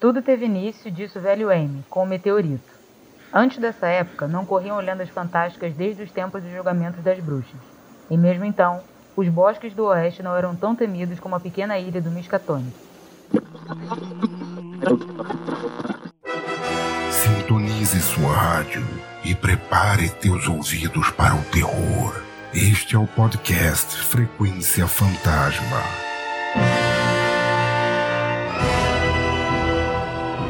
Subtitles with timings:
[0.00, 2.72] Tudo teve início, disse o velho Amy, com o meteorito.
[3.32, 7.60] Antes dessa época, não corriam lendas fantásticas desde os tempos de julgamentos das bruxas.
[8.10, 8.82] E mesmo então,
[9.14, 12.89] os bosques do oeste não eram tão temidos como a pequena ilha do Miskatonic.
[17.10, 18.82] Sintonize sua rádio
[19.22, 22.22] e prepare teus ouvidos para o terror.
[22.54, 25.82] Este é o podcast Frequência Fantasma.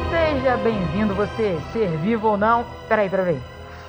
[0.09, 2.65] Seja bem-vindo você, ser vivo ou não.
[2.87, 3.39] Peraí, peraí.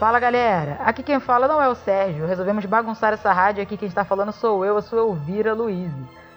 [0.00, 3.86] Fala galera, aqui quem fala não é o Sérgio, resolvemos bagunçar essa rádio aqui, quem
[3.86, 5.92] está falando sou eu, a sua Elvira Luiz.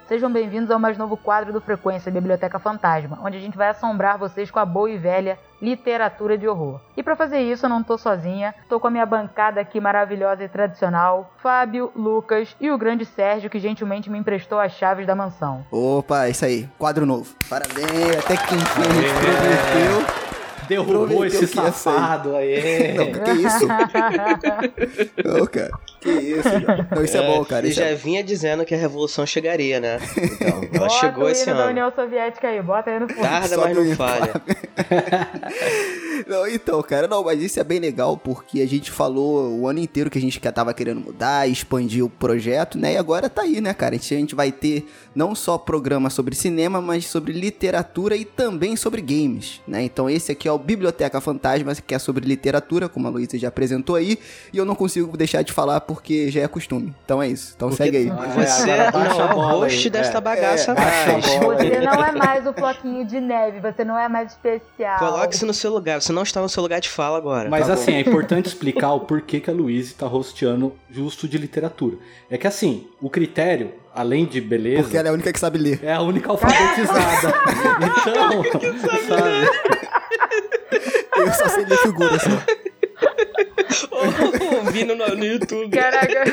[0.08, 4.20] Sejam bem-vindos ao mais novo quadro do Frequência Biblioteca Fantasma, onde a gente vai assombrar
[4.20, 6.80] vocês com a boa e velha literatura de horror.
[6.96, 10.43] E para fazer isso eu não tô sozinha, tô com a minha bancada aqui maravilhosa
[10.43, 15.15] e tradicional, Fábio, Lucas e o grande Sérgio que gentilmente me emprestou as chaves da
[15.15, 15.65] mansão.
[15.71, 17.34] Opa, isso aí, quadro novo.
[17.49, 20.24] Parabéns, até que enfim a gente prometeu.
[20.68, 22.94] Derrubou esse safado aí.
[22.98, 23.68] Não, que isso?
[25.24, 25.71] Não, cara.
[25.99, 26.88] Que isso, cara.
[26.96, 27.66] Não, isso é, é bom, cara.
[27.66, 27.96] Ele já é...
[27.96, 29.99] vinha dizendo que a revolução chegaria, né?
[30.18, 31.71] Então, ela Bota chegou o esse hino da ano.
[31.71, 33.21] União Soviética aí, bota aí no fundo.
[33.21, 34.34] Tarda, mas não falha.
[36.27, 39.80] Não, então, cara, não, mas isso é bem legal porque a gente falou o ano
[39.80, 42.94] inteiro que a gente tava querendo mudar, expandir o projeto, né?
[42.94, 43.96] E agora tá aí, né, cara?
[43.96, 48.26] A gente, a gente vai ter não só programa sobre cinema, mas sobre literatura e
[48.26, 49.84] também sobre games, né?
[49.84, 53.48] Então esse aqui é o Biblioteca Fantasma, que é sobre literatura, como a Luísa já
[53.48, 54.18] apresentou aí,
[54.54, 56.93] e eu não consigo deixar de falar porque já é costume.
[57.05, 57.54] Então é isso.
[57.55, 58.10] Então Porque segue aí.
[58.10, 59.90] Você É, não é o host aí.
[59.90, 60.21] desta É.
[60.21, 61.26] bagaça É, mais.
[61.26, 65.00] Você não é mais o floquinho de neve, você não é mais especial.
[65.00, 66.02] Coloque-se no seu lugar.
[66.06, 67.50] Você não está no seu lugar de fala agora.
[67.50, 71.36] Mas Tá assim, é importante explicar o porquê que a Luísa tá hosteando justo de
[71.36, 71.98] literatura.
[72.30, 75.58] É que assim, o critério, além de beleza, Porque ela é a única que sabe
[75.58, 75.80] ler.
[75.84, 77.34] é a única alfabetizada.
[77.98, 78.44] então,
[79.08, 79.50] sabe?
[81.26, 82.30] Eu só sei ler figura só.
[84.58, 85.76] Ouvindo no, no YouTube.
[85.76, 86.24] Caraca.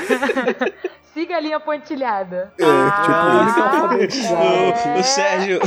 [1.14, 2.52] Siga a linha pontilhada.
[2.58, 4.96] É, a tipo alfabetizada.
[4.96, 5.60] O, o Sérgio.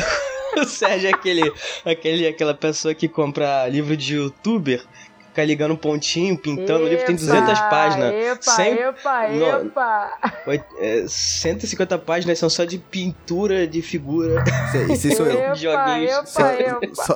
[0.62, 1.52] O Sérgio é aquele,
[1.86, 4.84] aquele, aquela pessoa que compra livro de youtuber,
[5.28, 6.86] fica ligando um pontinho, pintando.
[6.86, 8.14] o livro tem 200 páginas.
[8.14, 9.66] Epa, Cem- epa, Não.
[9.66, 10.12] epa.
[10.48, 14.44] Oit- é, 150 páginas são só de pintura de figura.
[14.90, 15.40] Isso, sou eu.
[15.40, 16.12] Epa, Joguinhos.
[16.12, 16.80] epa, Só, epa.
[16.94, 17.14] só,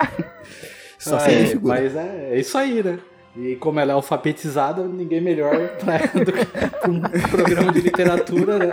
[1.00, 1.82] só Ah, é, figura.
[1.82, 3.00] mas é, é isso aí, né?
[3.38, 7.00] E como ela é alfabetizada, ninguém melhor pra, do que pra um
[7.30, 8.72] programa de literatura né,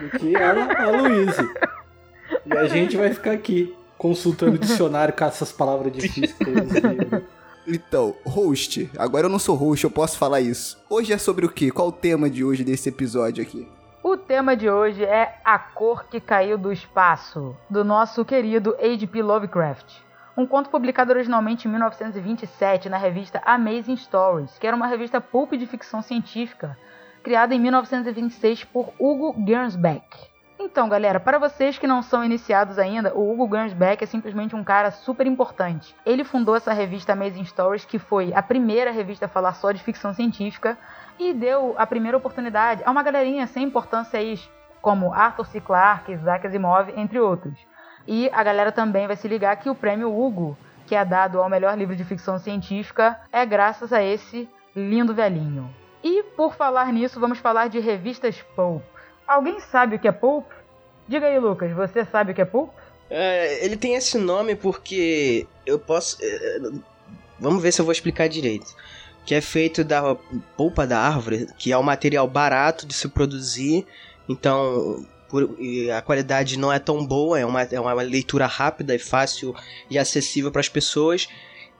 [0.00, 1.46] do que a, a Luísa.
[2.46, 7.22] E a gente vai ficar aqui consultando o dicionário com essas palavras difíceis livros.
[7.66, 8.90] Então, host.
[8.96, 10.82] Agora eu não sou host, eu posso falar isso.
[10.88, 11.70] Hoje é sobre o quê?
[11.70, 13.68] Qual o tema de hoje desse episódio aqui?
[14.02, 19.22] O tema de hoje é A Cor que Caiu do Espaço, do nosso querido H.P.
[19.22, 19.96] Lovecraft.
[20.34, 25.52] Um conto publicado originalmente em 1927 na revista Amazing Stories, que era uma revista pulp
[25.52, 26.78] de ficção científica,
[27.22, 30.06] criada em 1926 por Hugo Gernsback.
[30.70, 34.62] Então, galera, para vocês que não são iniciados ainda, o Hugo Gernsback é simplesmente um
[34.62, 35.96] cara super importante.
[36.04, 39.82] Ele fundou essa revista Amazing Stories, que foi a primeira revista a falar só de
[39.82, 40.76] ficção científica,
[41.18, 44.38] e deu a primeira oportunidade a uma galerinha sem importância aí,
[44.82, 45.58] como Arthur C.
[45.58, 47.58] Clarke, Isaac Asimov, entre outros.
[48.06, 50.56] E a galera também vai se ligar que o prêmio Hugo,
[50.86, 54.46] que é dado ao melhor livro de ficção científica, é graças a esse
[54.76, 55.74] lindo velhinho.
[56.04, 58.82] E por falar nisso, vamos falar de revistas pulp.
[59.26, 60.57] Alguém sabe o que é pulp?
[61.08, 62.70] Diga aí, Lucas, você sabe o que é pulp?
[63.10, 66.18] É, ele tem esse nome porque eu posso.
[66.20, 66.58] é,
[67.40, 68.66] Vamos ver se eu vou explicar direito.
[69.24, 70.14] Que é feito da
[70.56, 73.86] polpa da árvore, que é um material barato de se produzir,
[74.28, 75.56] então por-
[75.96, 79.54] a qualidade não é tão boa, é uma, é uma leitura rápida e fácil
[79.90, 81.28] e acessível para as pessoas,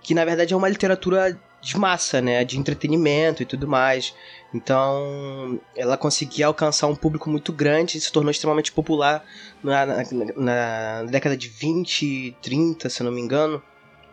[0.02, 4.14] que na verdade é uma literatura de massa, né, de entretenimento e tudo mais.
[4.53, 9.23] Então, ela conseguia alcançar um público muito grande e se tornou extremamente popular
[9.62, 10.05] na, na,
[10.37, 13.62] na década de 20, 30, se não me engano,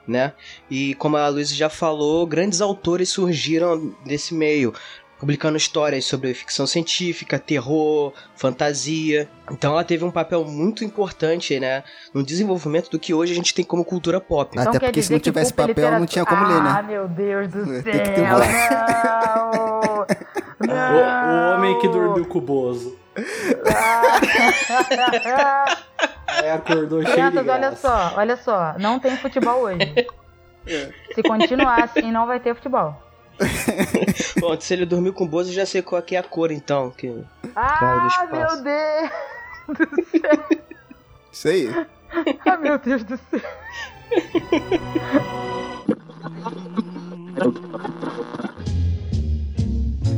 [0.06, 0.34] né?
[0.70, 4.74] E como a Luísa já falou, grandes autores surgiram desse meio,
[5.20, 9.30] publicando histórias sobre ficção científica, terror, fantasia.
[9.52, 11.84] Então ela teve um papel muito importante, né,
[12.14, 14.58] no desenvolvimento do que hoje a gente tem como cultura pop.
[14.60, 16.76] Até Então porque se não tivesse é papel, não literatura- tinha como ler, né?
[16.78, 20.06] Ah, meu Deus do Tem céu, que ter um- não!
[20.58, 22.98] O, o homem que dormiu com o Bozo.
[26.28, 29.80] Aí acordou cheio de Crianças, olha só, olha só, não tem futebol hoje.
[31.14, 33.02] Se continuar assim, não vai ter futebol.
[34.40, 36.52] Bom, se ele dormiu com o Bozo, eu já sei qual que é a cor,
[36.52, 36.92] então.
[36.92, 37.10] Que...
[37.10, 37.26] Do
[37.56, 39.12] Ah, meu Deus!
[41.32, 41.70] Isso aí.
[42.46, 43.42] Ah, meu Deus do céu.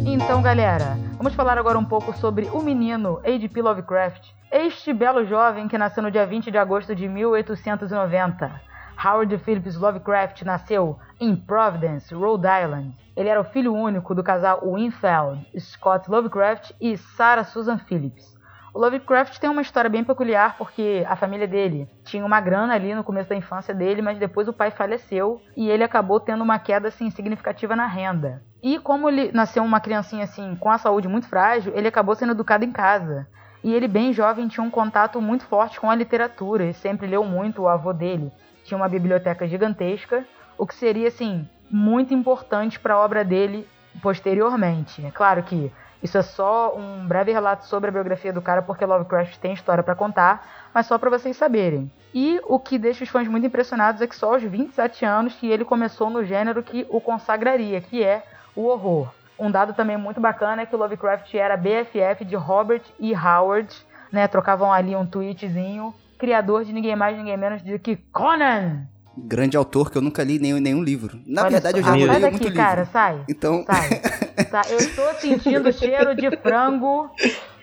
[0.06, 3.62] Então, galera, vamos falar agora um pouco sobre o menino H.P.
[3.62, 4.30] Lovecraft.
[4.52, 8.62] Este belo jovem que nasceu no dia 20 de agosto de 1890.
[9.04, 13.07] Howard Phillips Lovecraft nasceu em Providence, Rhode Island.
[13.18, 18.38] Ele era o filho único do casal Winfield, Scott Lovecraft e Sarah Susan Phillips.
[18.76, 22.94] O Lovecraft tem uma história bem peculiar porque a família dele tinha uma grana ali
[22.94, 26.60] no começo da infância dele, mas depois o pai faleceu e ele acabou tendo uma
[26.60, 28.44] queda assim significativa na renda.
[28.62, 32.34] E como ele nasceu uma criancinha assim com a saúde muito frágil, ele acabou sendo
[32.34, 33.28] educado em casa.
[33.64, 37.24] E ele bem jovem tinha um contato muito forte com a literatura e sempre leu
[37.24, 38.32] muito o avô dele.
[38.64, 40.24] Tinha uma biblioteca gigantesca,
[40.56, 43.68] o que seria assim muito importante para a obra dele
[44.02, 45.06] posteriormente.
[45.06, 45.72] É claro que
[46.02, 49.84] isso é só um breve relato sobre a biografia do cara, porque Lovecraft tem história
[49.84, 51.92] para contar, mas só para vocês saberem.
[52.14, 55.48] E o que deixa os fãs muito impressionados é que só aos 27 anos que
[55.48, 58.24] ele começou no gênero que o consagraria, que é
[58.56, 59.10] o horror.
[59.40, 63.14] Um dado também muito bacana é que Lovecraft era BFF de Robert E.
[63.14, 63.76] Howard,
[64.12, 64.28] né?
[64.28, 68.88] Trocavam ali um tweetzinho, criador de ninguém mais, ninguém menos do que Conan.
[69.18, 71.20] Grande autor que eu nunca li nenhum, nenhum livro.
[71.26, 72.58] Na Olha verdade, eu já Ah, daqui, muito livro.
[72.58, 73.24] cara, sai.
[73.28, 74.46] Então, Sai.
[74.52, 77.10] Tá, eu estou sentindo cheiro de frango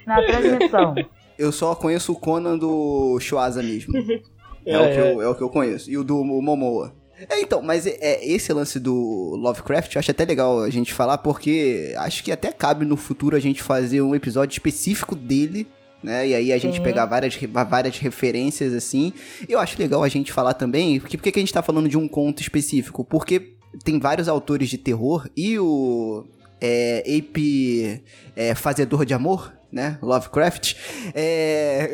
[0.07, 0.95] na transmissão.
[1.39, 3.97] eu só conheço o Conan do Schwarza mesmo.
[3.97, 4.03] É,
[4.67, 5.13] É, o que é.
[5.13, 5.91] eu, é o que eu conheço.
[5.91, 6.95] E o do Momoa.
[7.29, 10.93] É, então, mas é, é, esse lance do Lovecraft eu acho até legal a gente
[10.93, 15.67] falar, porque acho que até cabe no futuro a gente fazer um episódio específico dele,
[16.05, 16.29] né?
[16.29, 16.83] E aí a gente Sim.
[16.83, 17.35] pegar várias,
[17.69, 19.13] várias referências assim.
[19.49, 21.97] Eu acho legal a gente falar também, porque por que a gente tá falando de
[21.97, 23.03] um conto específico?
[23.03, 26.27] Porque tem vários autores de terror e o
[26.61, 28.03] é, Ape
[28.37, 29.99] é, Fazedor de Amor, né?
[30.03, 30.75] Lovecraft.
[31.15, 31.91] É.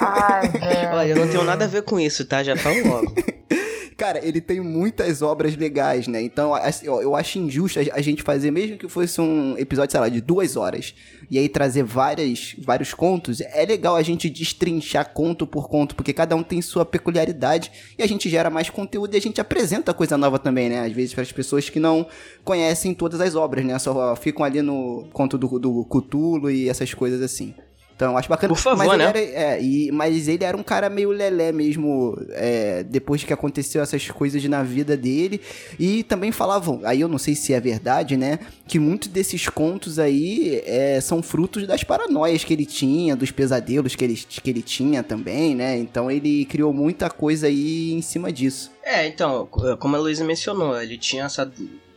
[0.00, 0.88] Ai, velho.
[0.92, 2.42] Olha, eu não tenho nada a ver com isso, tá?
[2.42, 3.14] Já falo logo.
[3.96, 6.20] Cara, ele tem muitas obras legais, né?
[6.20, 10.00] Então, assim, ó, eu acho injusto a gente fazer, mesmo que fosse um episódio, sei
[10.00, 10.94] lá, de duas horas,
[11.30, 13.40] e aí trazer várias, vários contos.
[13.40, 18.02] É legal a gente destrinchar conto por conto, porque cada um tem sua peculiaridade, e
[18.02, 20.80] a gente gera mais conteúdo e a gente apresenta coisa nova também, né?
[20.80, 22.06] Às vezes para as pessoas que não
[22.42, 23.78] conhecem todas as obras, né?
[23.78, 27.54] Só ficam ali no conto do, do e essas coisas assim.
[27.96, 28.52] Então, acho bacana.
[28.52, 29.08] Por favor, mas ele né?
[29.08, 33.82] era- é, e, mas ele era um cara meio lelé mesmo, é, depois que aconteceu
[33.82, 35.40] essas coisas na vida dele.
[35.78, 38.40] E também falavam, aí eu não sei se é verdade, né?
[38.66, 43.94] Que muitos desses contos aí é, são frutos das paranoias que ele tinha, dos pesadelos
[43.94, 45.78] que ele, que ele tinha também, né?
[45.78, 48.72] Então ele criou muita coisa aí em cima disso.
[48.82, 49.46] É, então,
[49.78, 51.50] como a Luísa mencionou, ele tinha essa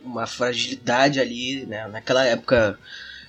[0.04, 1.86] uma fragilidade ali, né?
[1.88, 2.78] Naquela época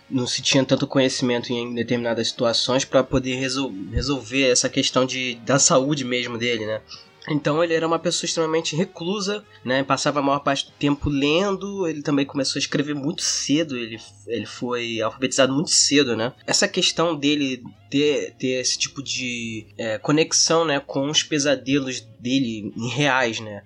[0.09, 5.35] não se tinha tanto conhecimento em determinadas situações para poder resol resolver essa questão de,
[5.45, 6.81] da saúde mesmo dele, né?
[7.29, 9.83] Então ele era uma pessoa extremamente reclusa, né?
[9.83, 11.87] Passava a maior parte do tempo lendo.
[11.87, 13.77] Ele também começou a escrever muito cedo.
[13.77, 16.33] Ele, ele foi alfabetizado muito cedo, né?
[16.47, 22.73] Essa questão dele ter, ter esse tipo de é, conexão, né, com os pesadelos dele
[22.95, 23.63] reais, né?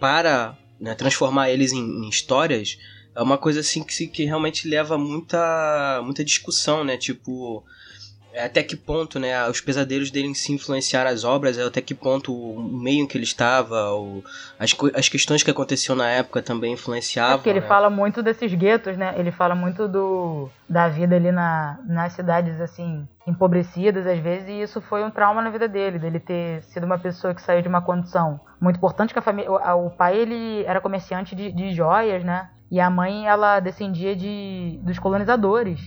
[0.00, 2.78] Para né, transformar eles em, em histórias
[3.14, 6.96] é uma coisa assim que, se- que realmente leva muita muita discussão, né?
[6.96, 7.62] Tipo,
[8.32, 11.94] é, até que ponto, né, os pesadelos dele si influenciaram as obras, é, até que
[11.94, 14.24] ponto o meio em que ele estava, o,
[14.58, 17.36] as, as questões que aconteciam na época também É influenciavam.
[17.36, 17.66] porque ele né?
[17.66, 19.14] fala muito desses guetos, né?
[19.18, 24.62] Ele fala muito do da vida ali na, nas cidades, assim, empobrecidas às vezes, e
[24.62, 27.68] isso foi um trauma na vida dele, dele ter sido uma pessoa que saiu de
[27.68, 29.50] uma condição muito importante, que a família...
[29.52, 32.48] O, o pai, ele era comerciante de, de joias, né?
[32.72, 35.78] E a mãe, ela descendia de, dos colonizadores.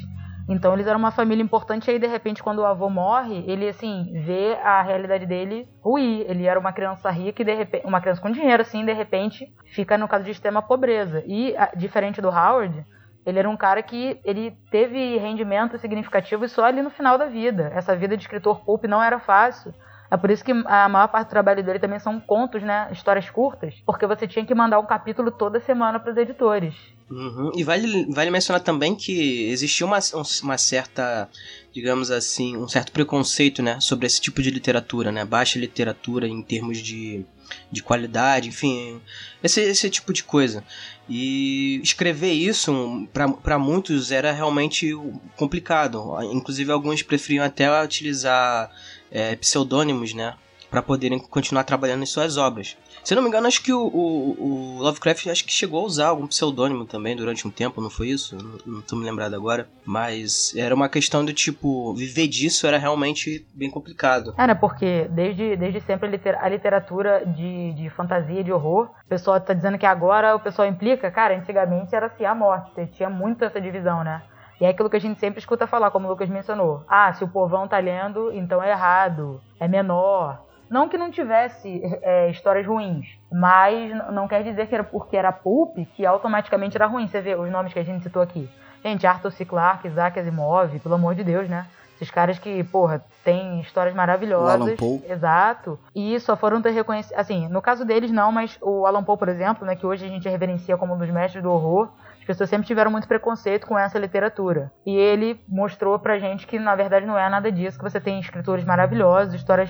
[0.47, 3.67] Então eles eram uma família importante, e aí de repente quando o avô morre, ele
[3.67, 6.23] assim, vê a realidade dele ruir.
[6.29, 9.51] Ele era uma criança rica e de repente, uma criança com dinheiro assim, de repente
[9.73, 11.23] fica no caso de extrema pobreza.
[11.25, 12.85] E diferente do Howard,
[13.25, 17.71] ele era um cara que ele teve rendimento significativo só ali no final da vida.
[17.73, 19.73] Essa vida de escritor pulp não era fácil.
[20.15, 22.87] É por isso que a maior parte do trabalho dele também são contos, né?
[22.89, 26.73] Histórias curtas, porque você tinha que mandar um capítulo toda semana para os editores.
[27.11, 27.51] Uhum.
[27.53, 29.99] E vale, vale mencionar também que existia uma,
[30.41, 31.29] uma certa,
[31.73, 36.41] digamos assim, um certo preconceito, né, sobre esse tipo de literatura, né, baixa literatura em
[36.41, 37.25] termos de,
[37.69, 39.01] de qualidade, enfim,
[39.43, 40.63] esse, esse tipo de coisa.
[41.07, 43.07] E escrever isso
[43.43, 44.91] para muitos era realmente
[45.35, 46.17] complicado.
[46.31, 48.71] Inclusive alguns preferiam até utilizar
[49.15, 50.35] é, pseudônimos, né,
[50.69, 52.75] para poderem continuar trabalhando em suas obras.
[53.01, 55.85] Se eu não me engano, acho que o, o, o, Lovecraft acho que chegou a
[55.85, 58.35] usar algum pseudônimo também durante um tempo, não foi isso?
[58.35, 59.69] Não, não tô me lembrado agora.
[59.85, 64.33] Mas era uma questão do tipo, viver disso era realmente bem complicado.
[64.37, 64.55] Né?
[64.55, 66.09] Porque desde, desde sempre
[66.41, 70.67] a literatura de, de fantasia, de horror, o pessoal tá dizendo que agora o pessoal
[70.67, 74.23] implica, cara, antigamente era assim a morte, tinha muito essa divisão, né?
[74.59, 76.83] E é aquilo que a gente sempre escuta falar, como o Lucas mencionou.
[76.87, 80.41] Ah, se o povão tá lendo, então é errado, é menor.
[80.69, 85.31] Não que não tivesse é, histórias ruins, mas não quer dizer que era porque era
[85.31, 87.07] pulp que automaticamente era ruim.
[87.07, 88.49] Você vê os nomes que a gente citou aqui.
[88.83, 89.45] Gente, Arthur C.
[89.45, 91.67] Clarke, Isaac Asimov, pelo amor de Deus, né?
[91.95, 94.59] Esses caras que, porra, tem histórias maravilhosas.
[94.59, 95.03] O Alan Poe.
[95.07, 95.79] Exato.
[95.95, 97.17] E só foram ter reconhecido.
[97.17, 100.09] Assim, no caso deles, não, mas o Alan Poe, por exemplo, né, que hoje a
[100.09, 101.89] gente reverencia como um dos mestres do horror,
[102.25, 104.71] as pessoas sempre tiveram muito preconceito com essa literatura.
[104.83, 108.19] E ele mostrou pra gente que, na verdade, não é nada disso, que você tem
[108.19, 109.69] escritores maravilhosos, histórias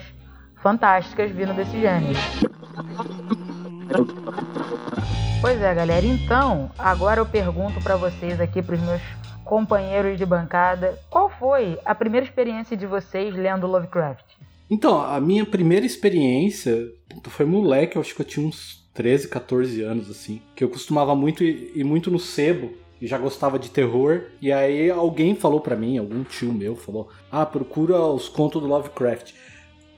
[0.63, 2.17] fantásticas vindo desse gênero.
[5.41, 6.05] Pois é, galera.
[6.05, 9.01] Então, agora eu pergunto para vocês aqui, para os meus
[9.43, 14.23] companheiros de bancada, qual foi a primeira experiência de vocês lendo Lovecraft?
[14.69, 16.87] Então, a minha primeira experiência
[17.25, 20.41] foi moleque, eu acho que eu tinha uns 13, 14 anos, assim.
[20.55, 24.23] Que eu costumava muito ir, ir muito no sebo e já gostava de terror.
[24.41, 28.67] E aí alguém falou para mim, algum tio meu falou: Ah, procura os contos do
[28.67, 29.33] Lovecraft.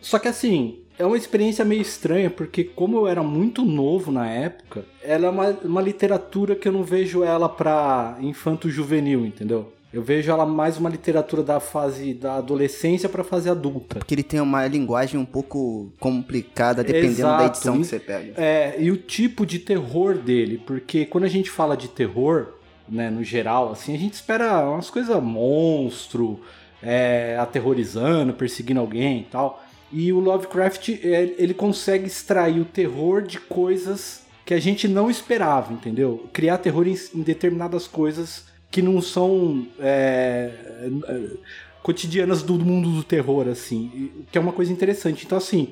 [0.01, 4.29] Só que assim, é uma experiência meio estranha, porque como eu era muito novo na
[4.29, 9.71] época, ela é uma, uma literatura que eu não vejo ela pra infanto juvenil, entendeu?
[9.91, 13.99] Eu vejo ela mais uma literatura da fase da adolescência para fase adulta.
[13.99, 17.37] Porque ele tem uma linguagem um pouco complicada, dependendo Exato.
[17.37, 18.33] da edição que você pega.
[18.35, 22.53] É, e o tipo de terror dele, porque quando a gente fala de terror,
[22.87, 26.41] né, no geral, assim, a gente espera umas coisas monstro,
[26.83, 29.63] é, aterrorizando, perseguindo alguém e tal.
[29.89, 35.09] E o Lovecraft, é, ele consegue extrair o terror de coisas que a gente não
[35.09, 36.27] esperava, entendeu?
[36.33, 40.51] Criar terror em, em determinadas coisas que não são é,
[41.07, 41.29] é,
[41.81, 45.25] cotidianas do mundo do terror, assim, que é uma coisa interessante.
[45.25, 45.69] Então, assim,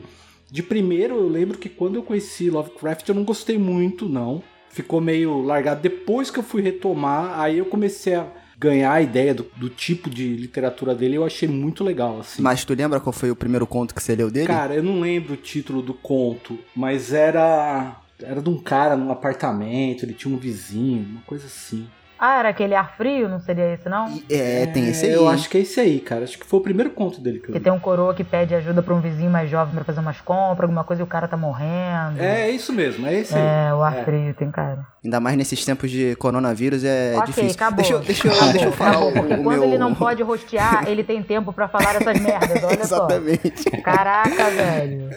[0.49, 4.41] de primeiro eu lembro que quando eu conheci Lovecraft eu não gostei muito, não.
[4.69, 5.81] Ficou meio largado.
[5.81, 10.09] Depois que eu fui retomar, aí eu comecei a ganhar a ideia do, do, tipo
[10.09, 12.41] de literatura dele, eu achei muito legal, assim.
[12.41, 14.47] Mas tu lembra qual foi o primeiro conto que você leu dele?
[14.47, 19.11] Cara, eu não lembro o título do conto, mas era era de um cara num
[19.11, 21.85] apartamento, ele tinha um vizinho, uma coisa assim.
[22.17, 24.19] Ah, era aquele ar frio, não seria esse, não?
[24.29, 25.11] É, tem esse aí.
[25.11, 26.23] Eu acho que é esse aí, cara.
[26.23, 28.55] Acho que foi o primeiro conto dele que eu Que tem um coroa que pede
[28.55, 31.27] ajuda pra um vizinho mais jovem pra fazer umas compras, alguma coisa e o cara
[31.27, 32.19] tá morrendo.
[32.19, 33.41] É, é isso mesmo, é esse aí.
[33.41, 34.03] É, o ar é.
[34.03, 34.85] frio, tem cara.
[35.03, 37.51] Ainda mais nesses tempos de coronavírus é okay, difícil.
[37.51, 37.77] Acabou.
[37.77, 39.63] Deixa, eu, deixa, eu, deixa eu falar acabou, porque o, quando meu...
[39.65, 43.63] ele não pode rostear, ele tem tempo pra falar essas merdas, olha Exatamente.
[43.69, 43.81] só.
[43.81, 45.09] Caraca, velho.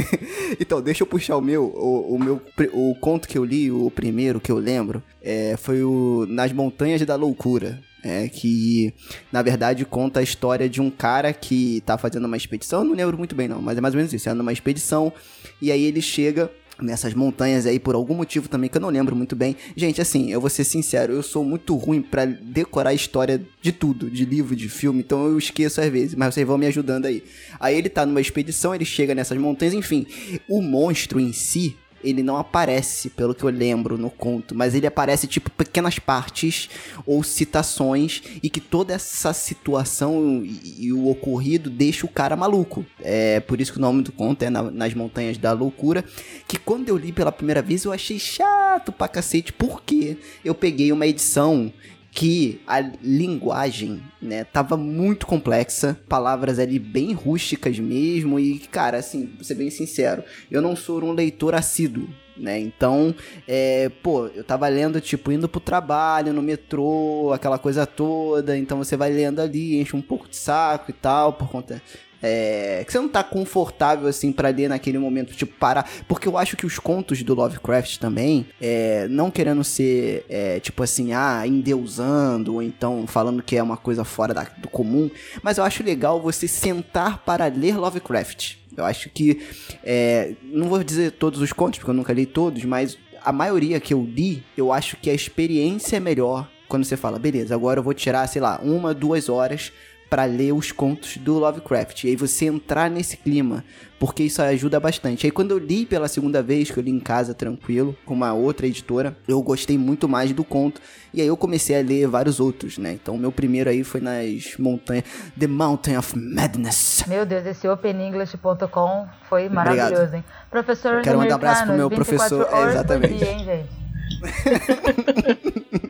[0.60, 2.42] então, deixa eu puxar o meu, o, o, meu,
[2.72, 7.04] o conto que eu li, o primeiro que eu lembro, é, foi o Nas Montanhas
[7.04, 7.78] da Loucura.
[8.02, 8.94] É, que
[9.30, 13.18] na verdade conta a história de um cara que tá fazendo uma expedição, não lembro
[13.18, 15.12] muito bem não, mas é mais ou menos isso, é numa expedição,
[15.60, 19.14] e aí ele chega nessas montanhas aí por algum motivo também que eu não lembro
[19.14, 19.54] muito bem.
[19.76, 23.70] Gente, assim, eu vou ser sincero, eu sou muito ruim para decorar a história de
[23.70, 27.04] tudo, de livro, de filme, então eu esqueço às vezes, mas vocês vão me ajudando
[27.04, 27.22] aí.
[27.60, 30.06] Aí ele tá numa expedição, ele chega nessas montanhas, enfim,
[30.48, 34.86] o monstro em si, ele não aparece, pelo que eu lembro no conto, mas ele
[34.86, 36.68] aparece tipo pequenas partes
[37.06, 42.84] ou citações e que toda essa situação e, e o ocorrido deixa o cara maluco.
[43.00, 46.04] É por isso que o nome do conto é na, Nas Montanhas da Loucura,
[46.46, 50.92] que quando eu li pela primeira vez eu achei chato pra cacete, porque eu peguei
[50.92, 51.72] uma edição
[52.12, 59.26] que a linguagem, né, tava muito complexa, palavras ali bem rústicas mesmo, e, cara, assim,
[59.26, 63.14] pra ser bem sincero, eu não sou um leitor assíduo, né, então,
[63.46, 68.78] é, pô, eu tava lendo, tipo, indo pro trabalho, no metrô, aquela coisa toda, então
[68.78, 71.80] você vai lendo ali, enche um pouco de saco e tal, por conta
[72.22, 75.88] é, que você não tá confortável assim para ler naquele momento, tipo, parar.
[76.06, 80.82] Porque eu acho que os contos do Lovecraft também, é, não querendo ser, é, tipo
[80.82, 85.10] assim, ah, endeusando, ou então falando que é uma coisa fora da, do comum,
[85.42, 88.56] mas eu acho legal você sentar para ler Lovecraft.
[88.76, 89.40] Eu acho que,
[89.84, 93.80] é, não vou dizer todos os contos, porque eu nunca li todos, mas a maioria
[93.80, 97.80] que eu li, eu acho que a experiência é melhor quando você fala, beleza, agora
[97.80, 99.72] eu vou tirar, sei lá, uma, duas horas
[100.10, 102.02] para ler os contos do Lovecraft.
[102.04, 103.64] E aí você entrar nesse clima,
[103.96, 105.24] porque isso ajuda bastante.
[105.24, 108.32] Aí quando eu li pela segunda vez, que eu li em casa tranquilo, com uma
[108.32, 110.80] outra editora, eu gostei muito mais do conto.
[111.14, 112.92] E aí eu comecei a ler vários outros, né?
[112.92, 115.04] Então meu primeiro aí foi nas montanhas,
[115.38, 117.04] The Mountain of Madness.
[117.06, 120.14] Meu Deus, esse openenglish.com foi maravilhoso, Obrigado.
[120.16, 120.24] hein?
[120.50, 123.14] Professor Eu quero mandar um abraço pro meu 24 professor, por exatamente.
[123.14, 123.80] dia, hein, gente?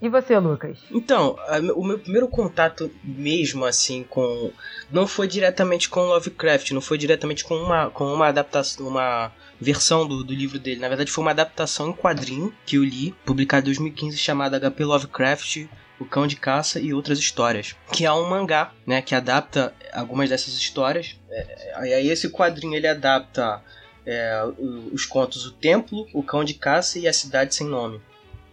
[0.00, 0.78] e você, Lucas?
[0.90, 1.36] Então,
[1.74, 4.52] o meu primeiro contato mesmo, assim, com.
[4.90, 10.06] Não foi diretamente com Lovecraft, não foi diretamente com uma, com uma adaptação, uma versão
[10.06, 10.80] do, do livro dele.
[10.80, 14.84] Na verdade, foi uma adaptação em quadrinho que eu li, publicada em 2015, chamada HP
[14.84, 15.66] Lovecraft.
[15.98, 17.74] O Cão de Caça e outras histórias.
[17.90, 19.00] Que é um mangá, né?
[19.00, 21.18] Que adapta algumas dessas histórias.
[21.30, 23.62] É, e aí esse quadrinho ele adapta
[24.04, 24.42] é,
[24.92, 27.98] os contos O Templo, O Cão de Caça e A Cidade Sem Nome.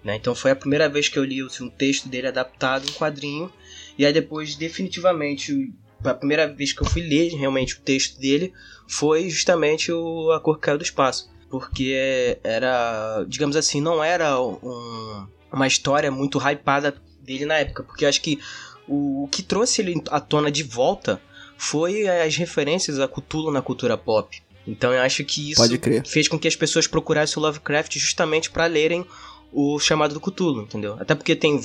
[0.04, 0.16] Né?
[0.18, 3.52] Então foi a primeira vez que eu li assim, um texto dele adaptado em quadrinho.
[3.98, 5.72] E aí depois, definitivamente,
[6.04, 8.52] a primeira vez que eu fui ler realmente o texto dele
[8.88, 11.32] foi justamente o A Cor que Caiu do Espaço.
[11.50, 17.84] Porque era, digamos assim, não era um- uma história muito hypada dele na época.
[17.84, 18.40] Porque eu acho que
[18.88, 21.22] o, o que trouxe ele à tona de volta
[21.58, 24.42] foi as referências a Cthulhu na cultura pop.
[24.66, 26.06] Então eu acho que isso Pode crer.
[26.08, 29.06] fez com que as pessoas procurassem o Lovecraft justamente para lerem
[29.54, 30.98] o chamado do Cthulhu, entendeu?
[31.00, 31.60] Até porque tem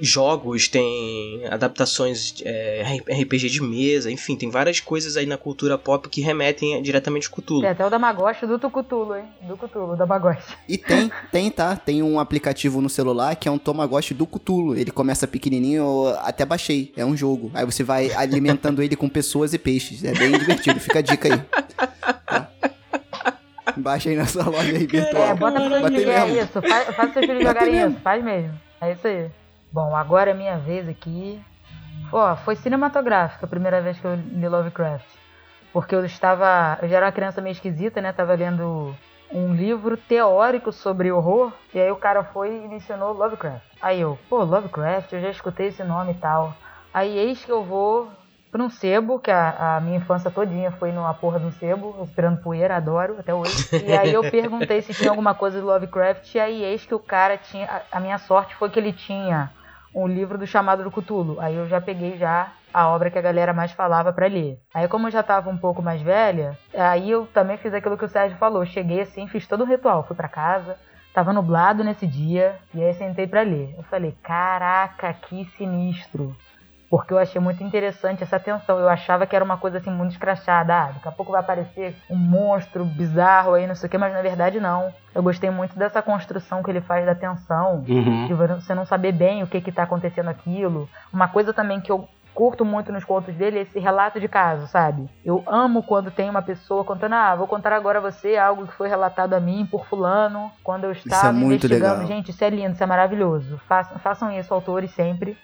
[0.00, 6.08] jogos, tem adaptações é, RPG de mesa, enfim, tem várias coisas aí na cultura pop
[6.08, 7.60] que remetem diretamente ao Cthulhu.
[7.60, 9.24] Tem até o Damagoste do Tucutulo, hein?
[9.42, 10.56] Do Cutulo, Damagoste.
[10.68, 11.76] E tem, tem, tá?
[11.76, 14.76] Tem um aplicativo no celular que é um Tamagotchi do Cthulhu.
[14.76, 16.92] Ele começa pequenininho, eu até baixei.
[16.96, 17.50] É um jogo.
[17.54, 20.04] Aí você vai alimentando ele com pessoas e peixes.
[20.04, 20.80] É bem divertido.
[20.80, 21.38] Fica a dica aí.
[22.26, 22.50] Tá?
[23.76, 25.22] Baixa aí na sua loja aí virtual.
[25.22, 26.62] É, bota pra Bate gente é isso.
[26.62, 28.00] Faz, faz seus filhos Bate jogarem isso.
[28.00, 28.60] Faz mesmo.
[28.80, 29.30] É isso aí.
[29.70, 31.40] Bom, agora é minha vez aqui.
[32.12, 35.06] Ó, foi cinematográfica a primeira vez que eu li Lovecraft.
[35.72, 36.78] Porque eu estava.
[36.82, 38.12] Eu já era uma criança meio esquisita, né?
[38.12, 38.94] Tava lendo
[39.32, 41.52] um livro teórico sobre horror.
[41.72, 43.62] E aí o cara foi e mencionou Lovecraft.
[43.80, 46.54] Aí eu, pô, Lovecraft, eu já escutei esse nome e tal.
[46.92, 48.10] Aí eis que eu vou
[48.52, 51.96] pra um sebo, que a, a minha infância todinha foi numa porra de um sebo,
[51.98, 53.66] respirando poeira, adoro até hoje.
[53.82, 56.98] E aí eu perguntei se tinha alguma coisa de Lovecraft, e aí eis que o
[56.98, 57.66] cara tinha.
[57.66, 59.50] A, a minha sorte foi que ele tinha
[59.94, 61.40] um livro do chamado do Cthulhu.
[61.40, 64.58] Aí eu já peguei já a obra que a galera mais falava pra ler.
[64.74, 68.04] Aí como eu já tava um pouco mais velha, aí eu também fiz aquilo que
[68.04, 68.66] o Sérgio falou.
[68.66, 70.76] Cheguei assim, fiz todo o ritual, fui pra casa,
[71.14, 73.74] tava nublado nesse dia, e aí sentei pra ler.
[73.78, 76.36] Eu falei, caraca, que sinistro.
[76.92, 78.78] Porque eu achei muito interessante essa tensão.
[78.78, 80.74] Eu achava que era uma coisa assim muito escrachada.
[80.74, 84.12] Ah, daqui a pouco vai aparecer um monstro bizarro aí, não sei o que, mas
[84.12, 84.92] na verdade não.
[85.14, 88.26] Eu gostei muito dessa construção que ele faz da tensão Uhum.
[88.26, 90.86] de você não saber bem o que que tá acontecendo aquilo.
[91.10, 94.66] Uma coisa também que eu curto muito nos contos dele é esse relato de caso,
[94.66, 95.08] sabe?
[95.24, 98.74] Eu amo quando tem uma pessoa contando, ah, vou contar agora a você algo que
[98.74, 102.00] foi relatado a mim por fulano, quando eu estava é muito investigando.
[102.02, 102.06] legal.
[102.06, 103.58] Gente, isso é lindo, isso é maravilhoso.
[103.66, 105.38] Façam, façam isso, autores, sempre.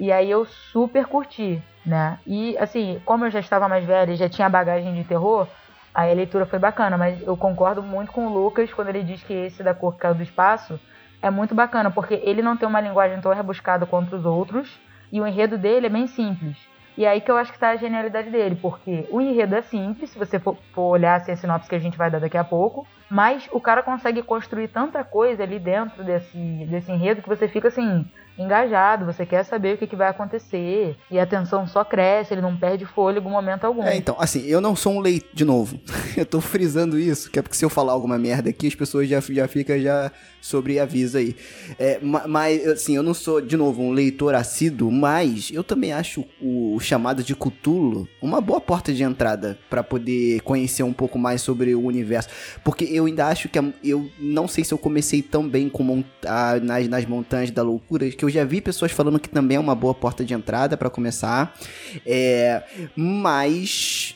[0.00, 2.18] E aí eu super curti, né?
[2.26, 5.46] E assim, como eu já estava mais velha e já tinha bagagem de terror,
[5.94, 9.22] aí a leitura foi bacana, mas eu concordo muito com o Lucas quando ele diz
[9.22, 10.80] que esse da cor que caiu do espaço
[11.20, 14.80] é muito bacana, porque ele não tem uma linguagem tão rebuscada quanto os outros,
[15.12, 16.56] e o enredo dele é bem simples.
[16.96, 20.08] E aí que eu acho que tá a genialidade dele, porque o enredo é simples,
[20.08, 22.86] se você for olhar assim, a sinopse que a gente vai dar daqui a pouco,
[23.10, 26.38] mas o cara consegue construir tanta coisa ali dentro desse,
[26.70, 28.06] desse enredo que você fica assim,
[28.38, 32.40] engajado, você quer saber o que, que vai acontecer, e a tensão só cresce, ele
[32.40, 33.82] não perde fôlego em momento algum.
[33.82, 35.28] É, então, assim, eu não sou um leitor.
[35.34, 35.78] De novo,
[36.16, 39.08] eu tô frisando isso, que é porque se eu falar alguma merda aqui, as pessoas
[39.08, 41.36] já, já ficam já sobre aviso aí.
[41.78, 45.92] É, ma- mas, assim, eu não sou, de novo, um leitor assíduo, mas eu também
[45.92, 51.18] acho o chamado de Cthulhu uma boa porta de entrada pra poder conhecer um pouco
[51.18, 52.28] mais sobre o universo.
[52.64, 56.04] Porque eu ainda acho que eu não sei se eu comecei tão bem com
[56.62, 59.74] nas, nas montanhas da loucura, que eu já vi pessoas falando que também é uma
[59.74, 61.54] boa porta de entrada pra começar.
[62.06, 62.62] É,
[62.96, 64.14] mas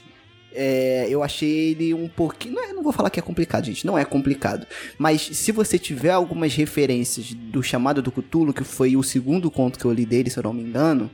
[0.53, 2.55] é, eu achei ele um pouquinho.
[2.55, 3.85] Não, é- não vou falar que é complicado, gente.
[3.87, 4.66] Não é complicado.
[4.97, 9.79] Mas se você tiver algumas referências do chamado do Cthulhu, que foi o segundo conto
[9.79, 11.11] que eu li dele, se eu não me engano,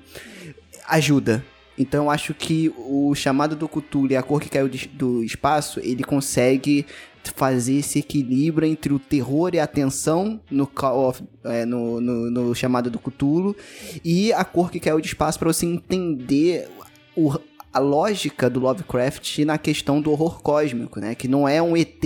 [0.86, 1.44] ajuda.
[1.78, 5.80] Então eu acho que o chamado do Cthulhu e a cor que caiu do espaço,
[5.80, 6.84] ele consegue
[7.24, 12.54] fazer esse equilíbrio entre o terror e a tensão no, of- é, no, no, no
[12.54, 13.54] chamado do Cthulhu
[14.04, 16.68] e a cor que caiu de espaço para você entender
[17.16, 17.32] o,
[17.72, 21.14] a lógica do Lovecraft na questão do horror cósmico, né?
[21.14, 22.00] Que não é um ET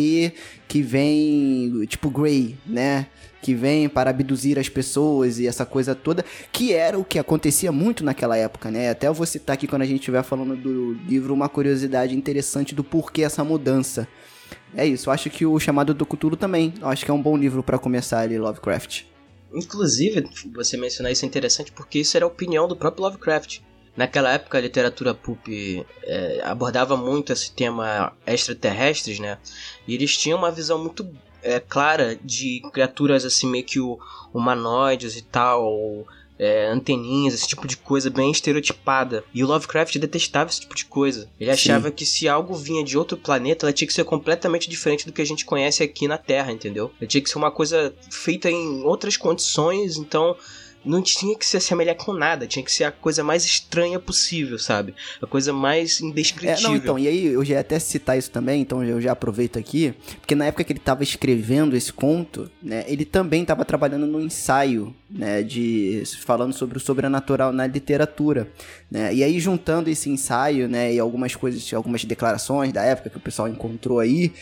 [0.68, 3.07] que vem, tipo Grey, né?
[3.40, 7.70] Que vem para abduzir as pessoas e essa coisa toda, que era o que acontecia
[7.70, 8.90] muito naquela época, né?
[8.90, 12.74] Até eu vou citar aqui quando a gente estiver falando do livro uma curiosidade interessante
[12.74, 14.09] do porquê essa mudança.
[14.76, 17.22] É isso, eu acho que o chamado do Cthulhu também, eu acho que é um
[17.22, 19.04] bom livro para começar ali, Lovecraft.
[19.52, 23.60] Inclusive, você mencionar isso é interessante porque isso era a opinião do próprio Lovecraft.
[23.96, 25.46] Naquela época a literatura pulp
[26.02, 29.38] é, abordava muito esse tema extraterrestres, né?
[29.87, 31.08] E eles tinham uma visão muito
[31.40, 33.78] é, clara de criaturas assim meio que
[34.32, 36.04] humanoides e tal,
[36.38, 39.24] é, anteninhas, esse tipo de coisa bem estereotipada.
[39.32, 41.28] E o Lovecraft detestava esse tipo de coisa.
[41.38, 41.94] Ele achava Sim.
[41.94, 45.22] que se algo vinha de outro planeta, ela tinha que ser completamente diferente do que
[45.22, 46.90] a gente conhece aqui na Terra, entendeu?
[47.00, 50.36] Ela tinha que ser uma coisa feita em outras condições, então
[50.84, 54.58] não tinha que se assemelhar com nada, tinha que ser a coisa mais estranha possível,
[54.58, 54.94] sabe?
[55.22, 56.58] A coisa mais indescritível.
[56.58, 59.12] É, não, então, e aí eu já ia até citar isso também, então eu já
[59.12, 63.64] aproveito aqui, porque na época que ele estava escrevendo esse conto, né, ele também estava
[63.64, 68.50] trabalhando no ensaio, né, de falando sobre o sobrenatural na literatura,
[68.90, 69.14] né?
[69.14, 73.20] E aí juntando esse ensaio, né, e algumas coisas, algumas declarações da época que o
[73.20, 74.32] pessoal encontrou aí,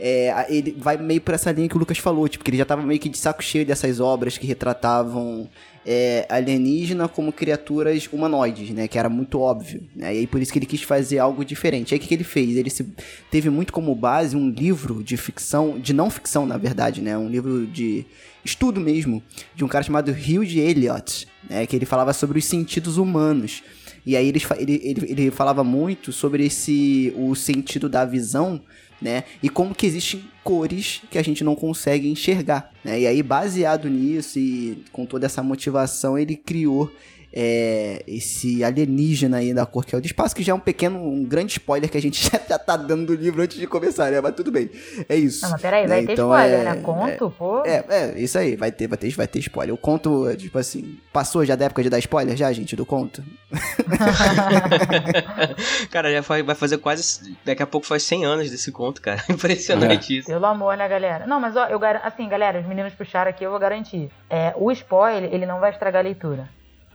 [0.00, 2.62] é, ele vai meio por essa linha que o Lucas falou, tipo, que ele já
[2.62, 5.48] estava meio que de saco cheio dessas obras que retratavam
[5.84, 8.86] é, alienígena como criaturas humanoides, né?
[8.86, 9.82] Que era muito óbvio.
[9.94, 10.14] Né?
[10.14, 11.92] E aí por isso que ele quis fazer algo diferente.
[11.92, 12.56] Aí o que, que ele fez?
[12.56, 12.86] Ele se,
[13.30, 17.16] teve muito como base um livro de ficção, de não ficção, na verdade, né?
[17.16, 18.04] Um livro de
[18.44, 19.22] estudo mesmo,
[19.54, 21.66] de um cara chamado Hugh Elliot, né?
[21.66, 23.62] Que ele falava sobre os sentidos humanos.
[24.04, 28.60] E aí ele, ele, ele, ele falava muito sobre esse o sentido da visão
[29.02, 29.24] né?
[29.42, 33.00] E como que existem cores que a gente não consegue enxergar, né?
[33.00, 36.90] E aí, baseado nisso e com toda essa motivação, ele criou
[37.32, 40.60] é, esse alienígena aí da cor que é o do espaço, que já é um
[40.60, 43.66] pequeno, um grande spoiler que a gente já, já tá dando do livro antes de
[43.66, 44.20] começar, né?
[44.20, 44.70] Mas tudo bem.
[45.08, 45.42] É isso.
[45.42, 46.06] Não, mas peraí, vai né?
[46.06, 46.76] ter então, spoiler, é, né?
[46.82, 47.62] Conto, é, pô.
[47.64, 49.74] É, é, isso aí, vai ter, vai ter, vai ter spoiler.
[49.74, 53.22] O conto, tipo assim, passou já da época de dar spoiler, já, gente, do conto?
[55.90, 57.36] cara, já vai fazer quase.
[57.44, 59.22] Daqui a pouco faz 100 anos desse conto, cara.
[59.28, 60.18] Impressionante é.
[60.18, 60.26] isso.
[60.26, 61.26] Pelo amor, né, galera?
[61.26, 62.04] Não, mas ó, eu garanto.
[62.04, 64.10] Assim, galera, os meninos puxaram aqui, eu vou garantir.
[64.28, 66.48] É, o spoiler, ele não vai estragar a leitura.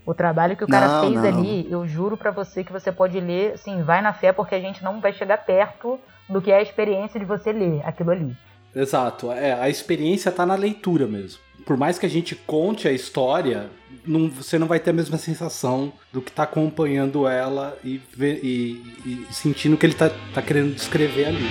[0.07, 1.27] O trabalho que o cara não, fez não.
[1.27, 4.59] ali, eu juro para você que você pode ler, assim, vai na fé, porque a
[4.59, 8.33] gente não vai chegar perto do que é a experiência de você ler aquilo ali.
[8.73, 11.41] Exato, é, a experiência tá na leitura mesmo.
[11.65, 13.69] Por mais que a gente conte a história,
[14.05, 18.39] não, você não vai ter a mesma sensação do que tá acompanhando ela e, ver,
[18.41, 21.47] e, e sentindo o que ele tá, tá querendo descrever ali.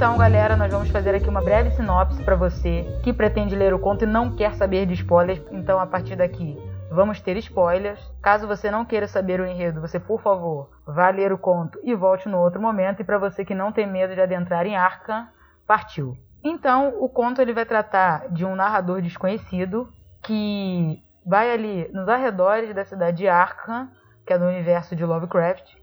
[0.00, 3.78] Então, galera, nós vamos fazer aqui uma breve sinopse para você que pretende ler o
[3.78, 5.42] conto e não quer saber de spoilers.
[5.52, 6.56] Então, a partir daqui,
[6.90, 8.00] vamos ter spoilers.
[8.22, 11.94] Caso você não queira saber o enredo, você, por favor, vá ler o conto e
[11.94, 13.02] volte no outro momento.
[13.02, 15.28] E para você que não tem medo de adentrar em Arca,
[15.66, 16.16] partiu.
[16.42, 19.86] Então, o conto ele vai tratar de um narrador desconhecido
[20.22, 23.90] que vai ali nos arredores da cidade de Arkham,
[24.26, 25.74] que é do universo de Lovecraft,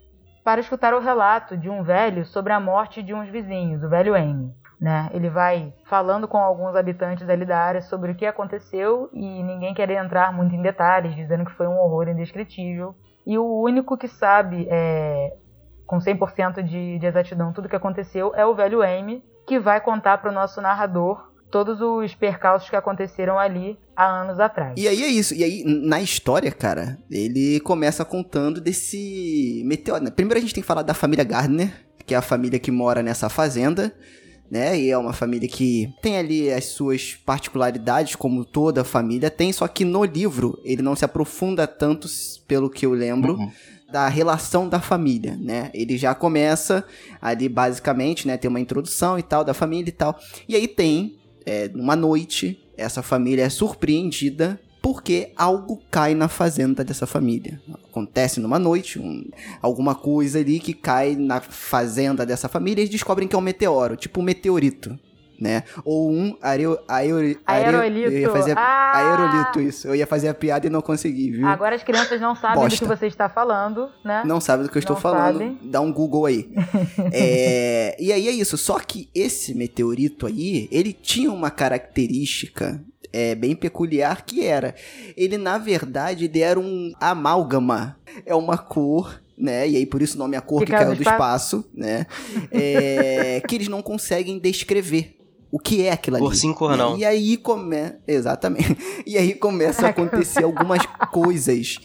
[0.47, 4.15] para escutar o relato de um velho sobre a morte de uns vizinhos, o velho
[4.15, 4.55] Amy.
[4.79, 5.09] Né?
[5.11, 9.73] Ele vai falando com alguns habitantes ali da área sobre o que aconteceu e ninguém
[9.73, 12.95] quer entrar muito em detalhes, dizendo que foi um horror indescritível.
[13.25, 15.35] E o único que sabe é,
[15.85, 19.81] com 100% de, de exatidão tudo o que aconteceu é o velho Amy, que vai
[19.81, 24.73] contar para o nosso narrador todos os percalços que aconteceram ali há anos atrás.
[24.77, 25.33] E aí é isso.
[25.33, 30.03] E aí, na história, cara, ele começa contando desse meteoro.
[30.03, 30.11] Né?
[30.11, 31.71] Primeiro a gente tem que falar da família Gardner,
[32.05, 33.93] que é a família que mora nessa fazenda.
[34.49, 34.79] Né?
[34.79, 39.67] E é uma família que tem ali as suas particularidades, como toda família tem, só
[39.67, 42.07] que no livro ele não se aprofunda tanto,
[42.47, 43.51] pelo que eu lembro, uhum
[43.89, 45.71] da relação da família, né?
[45.73, 46.83] Ele já começa
[47.21, 48.37] ali basicamente, né?
[48.37, 50.19] Tem uma introdução e tal da família e tal.
[50.47, 51.16] E aí tem
[51.47, 57.61] é, numa noite, essa família é surpreendida porque algo cai na fazenda dessa família.
[57.89, 59.23] Acontece numa noite, um,
[59.61, 63.41] alguma coisa ali que cai na fazenda dessa família e eles descobrem que é um
[63.41, 64.99] meteoro, tipo um meteorito
[65.39, 65.63] né?
[65.85, 68.11] Ou um aero, aero, aerolito.
[68.11, 68.91] Eu ia fazer ah!
[68.95, 69.87] aerolito, isso.
[69.87, 71.47] Eu ia fazer a piada e não consegui, viu?
[71.47, 72.75] Agora as crianças não sabem Bosta.
[72.75, 74.23] do que você está falando, né?
[74.25, 75.39] Não sabem do que eu estou não falando.
[75.39, 75.59] Sabem.
[75.63, 76.49] Dá um Google aí.
[77.13, 78.57] é, e aí é isso.
[78.57, 84.75] Só que esse meteorito aí, ele tinha uma característica é, bem peculiar que era.
[85.15, 87.97] Ele, na verdade, ele era um amálgama.
[88.25, 89.69] É uma cor né?
[89.69, 92.07] E aí por isso o nome é a cor que, que caiu do espaço, né?
[92.51, 95.16] É, que eles não conseguem descrever
[95.51, 96.25] o que é aquilo ali.
[96.25, 96.97] Cor sim, cor não.
[96.97, 97.93] E aí come...
[98.07, 98.77] Exatamente.
[99.07, 101.79] E aí começa a acontecer algumas coisas,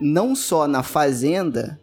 [0.00, 1.78] não só na fazenda,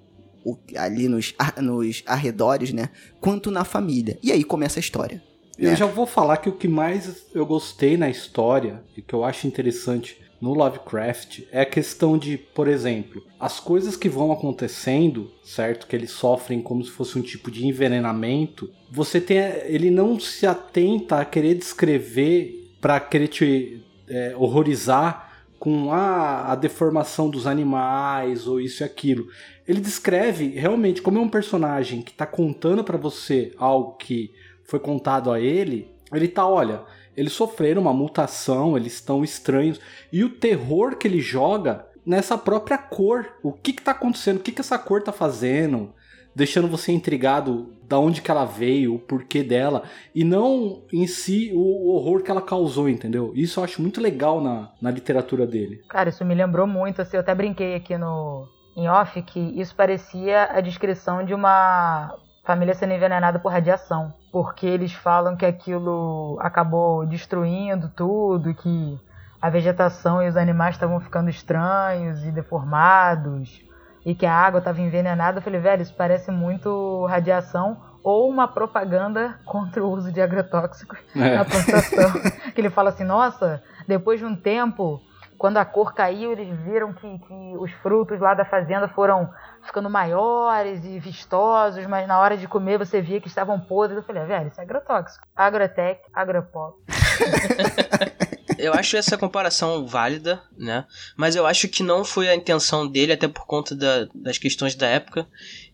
[0.46, 2.90] o- ali nos, nos arredores, né?
[3.22, 4.20] Quanto na família.
[4.22, 5.24] E aí começa a história.
[5.58, 5.76] Eu É.
[5.76, 9.48] já vou falar que o que mais eu gostei na história e que eu acho
[9.48, 15.86] interessante no Lovecraft é a questão de, por exemplo, as coisas que vão acontecendo, certo?
[15.86, 18.68] Que eles sofrem como se fosse um tipo de envenenamento.
[18.90, 25.94] Você tem, ele não se atenta a querer descrever para querer te é, horrorizar com
[25.94, 29.28] ah, a deformação dos animais ou isso e aquilo.
[29.68, 34.80] Ele descreve realmente como é um personagem que tá contando para você algo que foi
[34.80, 36.82] contado a ele, ele tá, olha,
[37.16, 39.80] eles sofreram uma mutação, eles estão estranhos.
[40.12, 43.28] E o terror que ele joga nessa própria cor.
[43.44, 44.38] O que que tá acontecendo?
[44.38, 45.94] O que que essa cor tá fazendo?
[46.34, 49.84] Deixando você intrigado da onde que ela veio, o porquê dela.
[50.16, 53.34] E não em si o horror que ela causou, entendeu?
[53.36, 55.82] Isso eu acho muito legal na, na literatura dele.
[55.90, 59.76] Cara, isso me lembrou muito, assim, eu até brinquei aqui no em off que isso
[59.76, 66.38] parecia a descrição de uma família sendo envenenada por radiação, porque eles falam que aquilo
[66.42, 69.00] acabou destruindo tudo, que
[69.42, 73.62] a vegetação e os animais estavam ficando estranhos e deformados,
[74.06, 75.38] e que a água estava envenenada.
[75.38, 80.98] Eu falei, velho, isso parece muito radiação ou uma propaganda contra o uso de agrotóxicos
[81.16, 81.38] É.
[81.38, 82.12] na plantação.
[82.54, 85.00] que ele fala assim, nossa, depois de um tempo,
[85.38, 89.30] quando a cor caiu, eles viram que, que os frutos lá da fazenda foram
[89.64, 93.98] ficando maiores e vistosos, mas na hora de comer você via que estavam podres.
[93.98, 95.26] Eu falei, "Ah, velho, isso é agrotóxico.
[95.36, 96.78] Agrotec, agropop.
[98.58, 100.86] Eu acho essa comparação válida, né?
[101.18, 104.76] Mas eu acho que não foi a intenção dele, até por conta da- das questões
[104.76, 105.26] da época.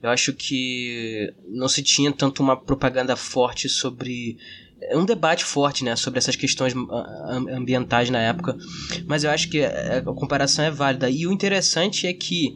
[0.01, 4.37] Eu acho que não se tinha tanto uma propaganda forte sobre.
[4.81, 5.97] É um debate forte, né?
[5.97, 8.55] Sobre essas questões ah, am- ambientais na época.
[9.05, 11.09] Mas eu acho que a a comparação é válida.
[11.09, 12.55] E o interessante é que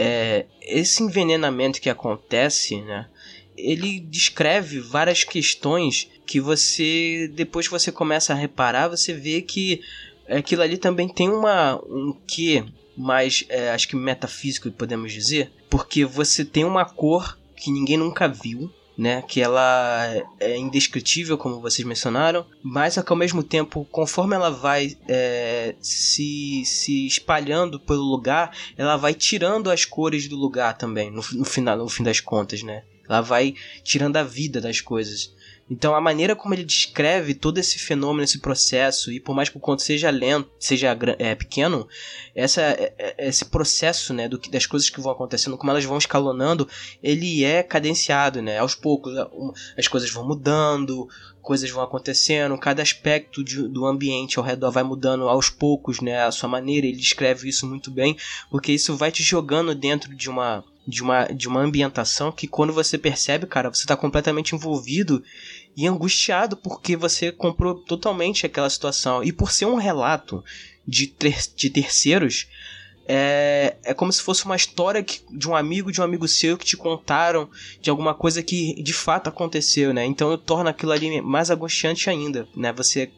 [0.00, 3.06] é, esse envenenamento que acontece, né?
[3.54, 9.82] Ele descreve várias questões que você, depois que você começa a reparar, você vê que
[10.26, 12.64] aquilo ali também tem uma, um quê
[12.96, 18.26] mais, é, acho que metafísico, podemos dizer, porque você tem uma cor que ninguém nunca
[18.26, 19.22] viu, né?
[19.22, 24.50] Que ela é indescritível, como vocês mencionaram, mas só que ao mesmo tempo, conforme ela
[24.50, 31.10] vai é, se, se espalhando pelo lugar, ela vai tirando as cores do lugar também,
[31.10, 32.82] no, no final, no fim das contas, né?
[33.08, 35.34] Ela vai tirando a vida das coisas.
[35.70, 39.56] Então a maneira como ele descreve todo esse fenômeno, esse processo, e por mais que
[39.56, 41.86] o conto seja lento, seja é, pequeno,
[42.34, 45.84] essa, é- é- esse processo né, do que, das coisas que vão acontecendo, como elas
[45.84, 46.68] vão escalonando,
[47.00, 48.58] ele é cadenciado, né?
[48.58, 49.14] Aos poucos
[49.78, 51.08] as coisas vão mudando,
[51.40, 56.24] coisas vão acontecendo, cada aspecto de- do ambiente ao redor vai mudando aos poucos, né?
[56.24, 58.16] A sua maneira, ele descreve isso muito bem,
[58.50, 62.72] porque isso vai te jogando dentro de uma de uma, de uma ambientação que quando
[62.72, 65.22] você percebe, cara, você tá completamente envolvido
[65.82, 69.22] e angustiado porque você comprou totalmente aquela situação.
[69.24, 70.44] E por ser um relato
[70.86, 72.46] de, ter- de terceiros,
[73.08, 76.56] é, é como se fosse uma história que- de um amigo de um amigo seu
[76.56, 77.48] que te contaram
[77.80, 80.04] de alguma coisa que de fato aconteceu, né?
[80.04, 82.72] Então torna aquilo ali mais angustiante ainda, né?
[82.74, 83.10] Você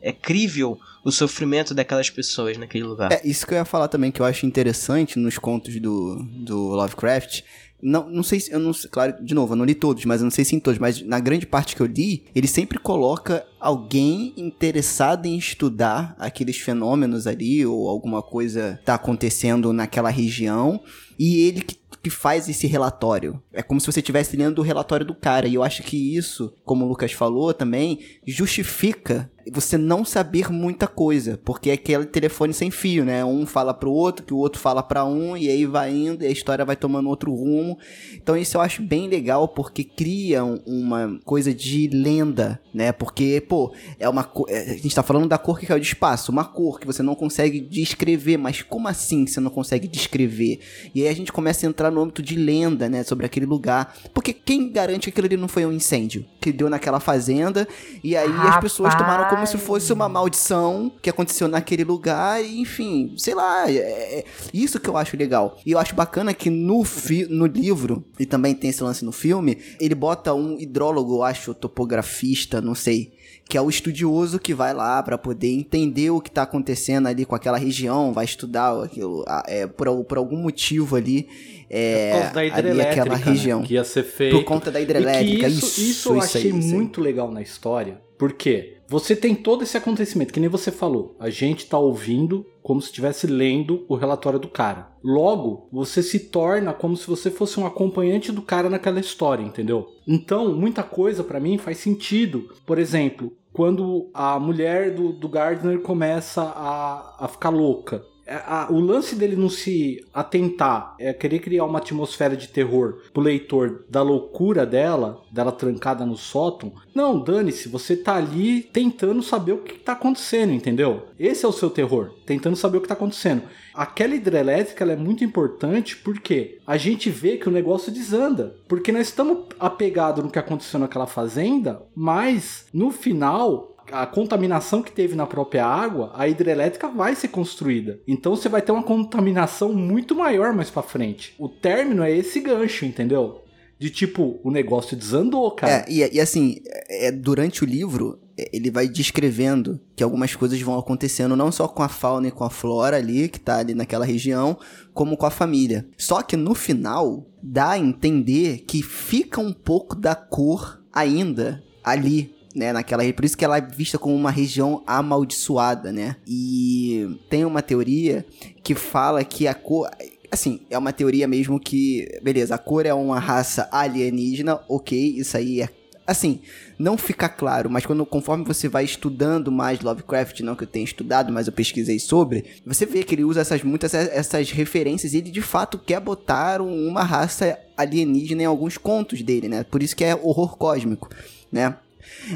[0.00, 3.10] é crível o sofrimento daquelas pessoas naquele lugar.
[3.10, 6.58] É, isso que eu ia falar também, que eu acho interessante nos contos do, do
[6.76, 7.42] Lovecraft.
[7.82, 10.24] Não, não sei se, eu não claro, de novo, eu não li todos, mas eu
[10.24, 13.44] não sei se em todos, mas na grande parte que eu li, ele sempre coloca
[13.58, 20.80] alguém interessado em estudar aqueles fenômenos ali, ou alguma coisa tá acontecendo naquela região,
[21.18, 23.42] e ele que, que faz esse relatório.
[23.52, 26.54] É como se você estivesse lendo o relatório do cara, e eu acho que isso,
[26.64, 32.52] como o Lucas falou também, justifica você não saber muita coisa, porque é aquele telefone
[32.52, 33.24] sem fio, né?
[33.24, 36.26] Um fala pro outro, que o outro fala pra um, e aí vai indo, e
[36.26, 37.78] a história vai tomando outro rumo.
[38.14, 42.92] Então isso eu acho bem legal, porque cria um- uma coisa de lenda, né?
[42.92, 46.30] Porque, pô, é uma é, a gente tá falando da cor que caiu de espaço,
[46.32, 50.60] uma cor que você não consegue descrever, mas como assim você não consegue descrever?
[50.94, 53.94] E aí a gente começa a entrar no âmbito de lenda, né, sobre aquele lugar.
[54.14, 57.66] Porque quem garante que aquilo ali não foi um incêndio que deu naquela fazenda,
[58.02, 62.60] e aí as pessoas tomaram como se fosse uma maldição que aconteceu naquele lugar, e,
[62.60, 65.58] enfim, sei lá, é, é isso que eu acho legal.
[65.64, 69.10] E eu acho bacana que no, fi no livro, e também tem esse lance no
[69.10, 73.14] filme, ele bota um hidrólogo, eu acho, topografista, não sei,
[73.48, 77.24] que é o estudioso que vai lá pra poder entender o que tá acontecendo ali
[77.24, 81.26] com aquela região, vai estudar aquilo, é, por, por algum motivo ali,
[81.74, 83.62] é, Por causa da ali aquela né, região.
[83.62, 84.36] que ia ser feito.
[84.36, 87.98] Por conta da hidrelétrica, isso, isso, isso eu achei isso muito legal na história.
[88.18, 88.76] Por quê?
[88.92, 91.16] Você tem todo esse acontecimento, que nem você falou.
[91.18, 94.92] A gente tá ouvindo como se estivesse lendo o relatório do cara.
[95.02, 99.86] Logo, você se torna como se você fosse um acompanhante do cara naquela história, entendeu?
[100.06, 102.50] Então, muita coisa para mim faz sentido.
[102.66, 108.04] Por exemplo, quando a mulher do, do Gardner começa a, a ficar louca.
[108.26, 112.98] É, a, o lance dele não se atentar, é querer criar uma atmosfera de terror
[113.12, 116.72] pro leitor da loucura dela, dela trancada no sótão.
[116.94, 121.06] Não, dane-se, você tá ali tentando saber o que tá acontecendo, entendeu?
[121.18, 123.42] Esse é o seu terror, tentando saber o que tá acontecendo.
[123.74, 128.54] Aquela hidrelétrica é muito importante porque a gente vê que o negócio desanda.
[128.68, 134.92] Porque nós estamos apegados no que aconteceu naquela fazenda, mas no final a contaminação que
[134.92, 138.00] teve na própria água, a hidrelétrica vai ser construída.
[138.06, 141.34] Então você vai ter uma contaminação muito maior mais para frente.
[141.38, 143.42] O término é esse gancho, entendeu?
[143.78, 145.72] De tipo, o negócio desandou, cara.
[145.72, 150.60] É, e, e assim, é, durante o livro, é, ele vai descrevendo que algumas coisas
[150.60, 153.74] vão acontecendo não só com a fauna e com a flora ali, que tá ali
[153.74, 154.56] naquela região,
[154.94, 155.84] como com a família.
[155.98, 162.32] Só que no final, dá a entender que fica um pouco da cor ainda ali
[162.54, 166.16] né, naquela por isso que ela é vista como uma região amaldiçoada, né?
[166.26, 168.24] E tem uma teoria
[168.62, 169.88] que fala que a cor
[170.30, 175.36] assim, é uma teoria mesmo que, beleza, a cor é uma raça alienígena, OK, isso
[175.36, 175.68] aí é
[176.06, 176.40] assim,
[176.78, 180.84] não fica claro, mas quando conforme você vai estudando mais Lovecraft, não que eu tenha
[180.84, 185.18] estudado, mas eu pesquisei sobre, você vê que ele usa essas muitas essas referências e
[185.18, 189.64] ele de fato quer botar uma raça alienígena em alguns contos dele, né?
[189.64, 191.08] Por isso que é horror cósmico,
[191.50, 191.76] né?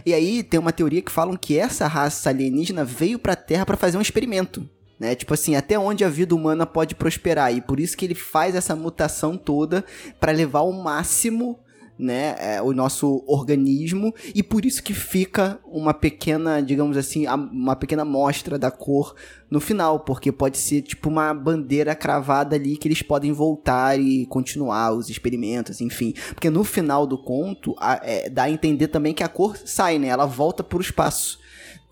[0.04, 3.66] E aí tem uma teoria que falam que essa raça alienígena veio para a Terra
[3.66, 4.68] para fazer um experimento.
[4.98, 5.14] Né?
[5.14, 7.54] Tipo assim, até onde a vida humana pode prosperar.
[7.54, 9.84] E por isso que ele faz essa mutação toda
[10.18, 11.58] para levar ao máximo
[11.98, 17.74] né, é, o nosso organismo e por isso que fica uma pequena, digamos assim, uma
[17.74, 19.14] pequena mostra da cor
[19.50, 24.26] no final, porque pode ser tipo uma bandeira cravada ali que eles podem voltar e
[24.26, 29.14] continuar os experimentos, enfim, porque no final do conto a, é, dá a entender também
[29.14, 31.38] que a cor sai, né, ela volta para o espaço.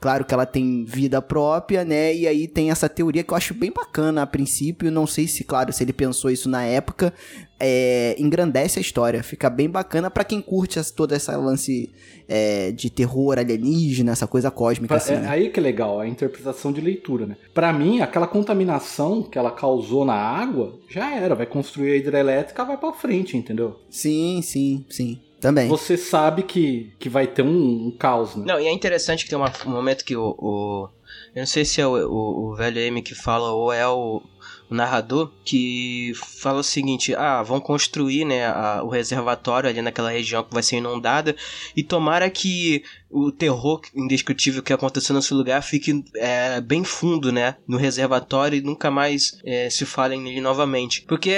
[0.04, 2.14] Claro que ela tem vida própria, né?
[2.14, 4.90] E aí tem essa teoria que eu acho bem bacana a princípio.
[4.90, 7.10] Não sei se, claro, se ele pensou isso na época.
[7.58, 9.22] É, engrandece a história.
[9.22, 11.90] Fica bem bacana para quem curte toda essa lance
[12.28, 14.94] é, de terror alienígena, essa coisa cósmica.
[14.94, 15.28] Assim, é, né?
[15.28, 17.38] Aí que legal, a interpretação de leitura, né?
[17.54, 21.36] Pra mim, aquela contaminação que ela causou na água já era.
[21.36, 23.78] Vai construir a hidrelétrica, vai pra frente, entendeu?
[23.88, 25.20] Sim, sim, sim.
[25.40, 25.68] Também.
[25.68, 28.44] Você sabe que, que vai ter um, um caos, né?
[28.46, 30.88] Não, e é interessante que tem uma, um momento que o, o.
[31.34, 34.22] eu não sei se é o, o, o velho M que fala ou é o,
[34.70, 40.10] o narrador que fala o seguinte: ah, vão construir né, a, o reservatório ali naquela
[40.10, 41.36] região que vai ser inundada
[41.76, 42.82] e tomara que
[43.14, 47.54] o terror indescritível que aconteceu nesse lugar fique é, bem fundo, né?
[47.66, 51.02] No reservatório e nunca mais é, se falem nele novamente.
[51.02, 51.32] Porque,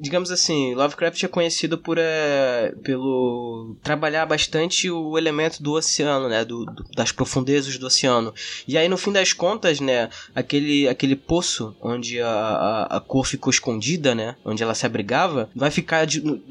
[0.00, 6.44] digamos assim, Lovecraft é conhecido por é, pelo trabalhar bastante o elemento do oceano, né?
[6.44, 8.34] Do, do, das profundezas do oceano.
[8.66, 10.10] E aí, no fim das contas, né?
[10.34, 14.34] Aquele, aquele poço onde a, a, a cor ficou escondida, né?
[14.44, 16.42] Onde ela se abrigava, vai ficar de, no,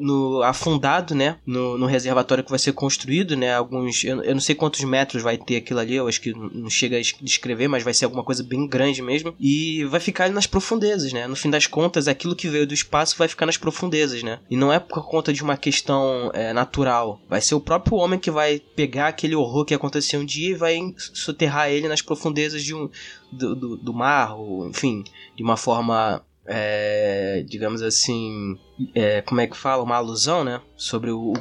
[0.00, 1.36] no, afundado, né?
[1.46, 3.54] No, no reservatório que vai ser construído, né?
[3.54, 6.70] Alguns eu, eu, não sei quantos metros vai ter aquilo ali, eu acho que não
[6.70, 9.34] chega a descrever, mas vai ser alguma coisa bem grande mesmo.
[9.38, 11.26] E vai ficar ali nas profundezas, né?
[11.26, 14.40] No fim das contas, aquilo que veio do espaço vai ficar nas profundezas, né?
[14.50, 17.20] E não é por conta de uma questão é, natural.
[17.28, 20.54] Vai ser o próprio homem que vai pegar aquele horror que aconteceu um dia e
[20.54, 22.88] vai soterrar ele nas profundezas de um,
[23.30, 25.04] do, do, do mar, ou, enfim,
[25.36, 28.58] de uma forma é, digamos assim,
[28.94, 29.84] é, como é que fala?
[29.84, 30.60] Uma alusão, né?
[30.76, 31.32] Sobre o,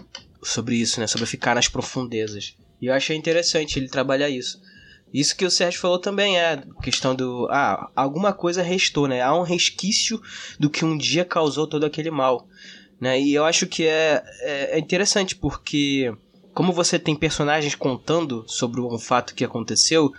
[0.42, 1.08] sobre isso, né?
[1.08, 2.56] Sobre ficar nas profundezas.
[2.82, 4.62] E eu achei interessante ele trabalhar isso.
[5.14, 7.48] Isso que o Sérgio falou também é questão do.
[7.50, 9.22] Ah, alguma coisa restou, né?
[9.22, 10.22] Há um resquício
[10.60, 12.48] do que um dia causou todo aquele mal.
[13.00, 13.20] Né?
[13.20, 16.14] E eu acho que é, é, é interessante porque,
[16.54, 20.14] como você tem personagens contando sobre um fato que aconteceu,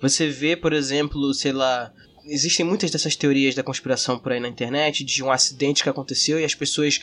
[0.00, 1.90] você vê, por exemplo, sei lá,
[2.24, 6.38] existem muitas dessas teorias da conspiração por aí na internet de um acidente que aconteceu
[6.38, 7.00] e as pessoas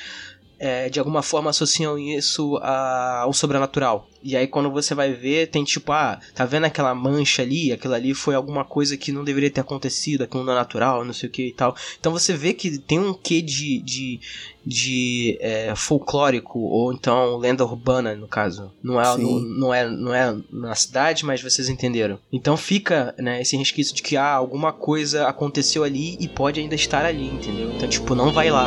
[0.60, 4.08] é, de alguma forma associam isso a, ao sobrenatural.
[4.24, 7.72] E aí quando você vai ver, tem tipo, ah, tá vendo aquela mancha ali?
[7.72, 11.14] Aquilo ali foi alguma coisa que não deveria ter acontecido, aquilo não é natural, não
[11.14, 11.76] sei o que e tal.
[12.00, 14.20] Então você vê que tem um quê de, de,
[14.66, 18.72] de é, folclórico, ou então lenda urbana, no caso.
[18.82, 22.18] Não é, não, não, é, não é na cidade, mas vocês entenderam.
[22.34, 26.74] Então fica né, esse resquício de que ah, alguma coisa aconteceu ali e pode ainda
[26.74, 27.72] estar ali, entendeu?
[27.72, 28.66] Então, tipo, não vai lá.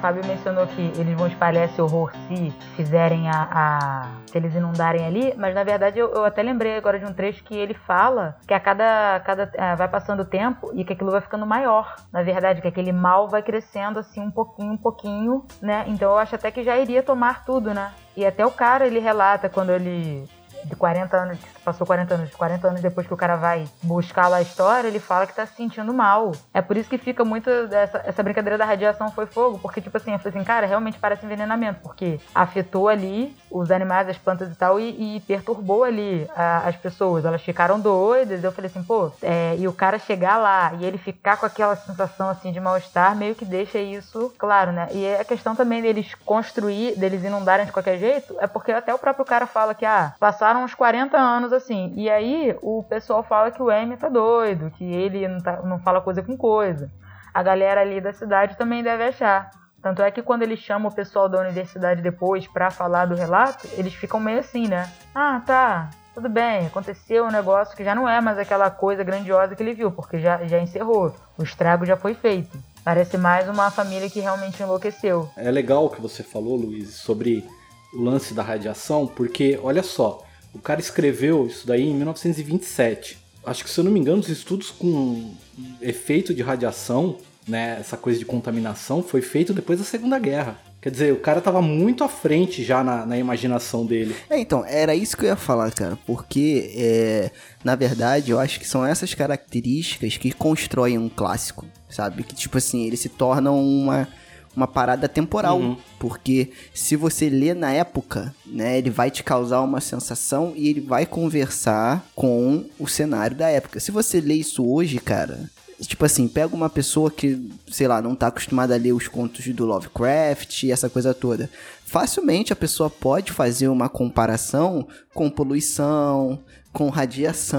[0.00, 3.48] Fábio mencionou que eles vão espalhar esse horror se fizerem a.
[3.52, 7.12] a se eles inundarem ali, mas na verdade eu, eu, até lembrei agora de um
[7.12, 9.20] trecho que ele fala que a cada.
[9.20, 11.96] cada é, vai passando o tempo e que aquilo vai ficando maior.
[12.12, 15.84] Na verdade, que aquele mal vai crescendo assim um pouquinho, um pouquinho, né?
[15.86, 17.92] Então eu acho até que já iria tomar tudo, né?
[18.16, 20.26] E até o cara ele relata quando ele
[20.64, 24.38] de 40 anos, passou 40 anos, 40 anos depois que o cara vai buscar lá
[24.38, 26.32] a história, ele fala que tá se sentindo mal.
[26.52, 29.96] É por isso que fica muito essa, essa brincadeira da radiação foi fogo, porque tipo
[29.96, 34.50] assim, eu falei assim, cara, realmente parece envenenamento, porque afetou ali os animais, as plantas
[34.50, 37.24] e tal, e, e perturbou ali a, as pessoas.
[37.24, 38.42] Elas ficaram doidas.
[38.42, 41.74] Eu falei assim, pô, é, e o cara chegar lá e ele ficar com aquela
[41.76, 44.88] sensação assim de mal-estar, meio que deixa isso claro, né?
[44.92, 48.98] E a questão também deles construir, deles inundarem de qualquer jeito, é porque até o
[48.98, 50.14] próprio cara fala que, ah,
[50.50, 51.92] passaram uns 40 anos assim.
[51.96, 55.78] E aí o pessoal fala que o M tá doido, que ele não, tá, não
[55.78, 56.90] fala coisa com coisa.
[57.32, 59.50] A galera ali da cidade também deve achar.
[59.80, 63.66] Tanto é que quando ele chama o pessoal da universidade depois para falar do relato,
[63.74, 64.90] eles ficam meio assim, né?
[65.14, 69.54] Ah, tá, tudo bem, aconteceu um negócio que já não é mais aquela coisa grandiosa
[69.54, 72.58] que ele viu, porque já, já encerrou, o estrago já foi feito.
[72.84, 75.30] Parece mais uma família que realmente enlouqueceu.
[75.36, 77.46] É legal o que você falou, Luiz, sobre
[77.94, 80.18] o lance da radiação, porque olha só,
[80.52, 83.18] o cara escreveu isso daí em 1927.
[83.44, 85.32] Acho que se eu não me engano, os estudos com
[85.80, 87.16] efeito de radiação
[87.50, 90.58] né, essa coisa de contaminação foi feito depois da Segunda Guerra.
[90.80, 94.16] Quer dizer, o cara tava muito à frente já na, na imaginação dele.
[94.30, 95.98] É, então, era isso que eu ia falar, cara.
[96.06, 97.30] Porque, é,
[97.62, 102.22] na verdade, eu acho que são essas características que constroem um clássico, sabe?
[102.22, 104.08] Que, tipo assim, ele se torna uma,
[104.54, 105.58] uma parada temporal.
[105.58, 105.76] Uhum.
[105.98, 110.80] Porque se você lê na época, né, ele vai te causar uma sensação e ele
[110.80, 113.80] vai conversar com o cenário da época.
[113.80, 118.14] Se você lê isso hoje, cara, Tipo assim, pega uma pessoa que, sei lá, não
[118.14, 121.48] tá acostumada a ler os contos do Lovecraft e essa coisa toda.
[121.86, 126.38] Facilmente a pessoa pode fazer uma comparação com poluição,
[126.70, 127.58] com radiação,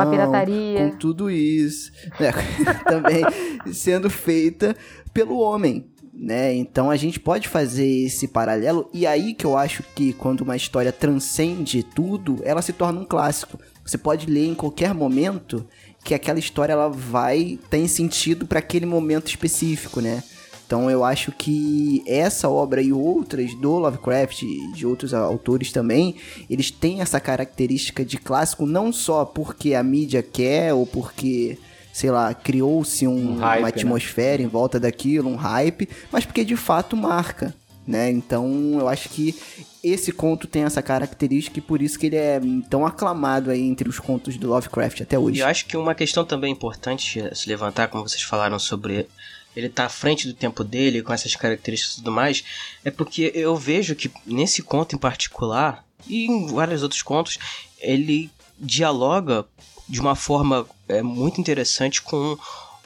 [0.77, 1.91] com tudo isso.
[2.19, 2.31] Né?
[2.85, 3.23] Também
[3.73, 4.75] sendo feita
[5.11, 5.90] pelo homem.
[6.21, 6.53] Né?
[6.53, 10.55] Então a gente pode fazer esse paralelo e aí que eu acho que quando uma
[10.55, 13.57] história transcende tudo, ela se torna um clássico.
[13.83, 15.65] Você pode ler em qualquer momento
[16.03, 20.23] que aquela história ela vai ter sentido para aquele momento específico, né?
[20.63, 26.17] Então eu acho que essa obra e outras do Lovecraft e de outros autores também,
[26.47, 31.57] eles têm essa característica de clássico não só porque a mídia quer ou porque
[31.91, 33.67] sei lá, criou-se um, um uma né?
[33.67, 34.43] atmosfera né?
[34.45, 37.53] em volta daquilo, um hype, mas porque de fato marca,
[37.85, 38.09] né?
[38.09, 39.35] Então eu acho que
[39.83, 42.39] esse conto tem essa característica e por isso que ele é
[42.69, 45.39] tão aclamado aí entre os contos do Lovecraft até hoje.
[45.39, 49.07] E eu acho que uma questão também importante se levantar, como vocês falaram sobre
[49.55, 52.43] ele estar tá à frente do tempo dele, com essas características e tudo mais,
[52.85, 57.37] é porque eu vejo que nesse conto em particular, e em vários outros contos,
[57.79, 58.29] ele
[58.59, 59.45] dialoga
[59.87, 62.37] de uma forma é, muito interessante com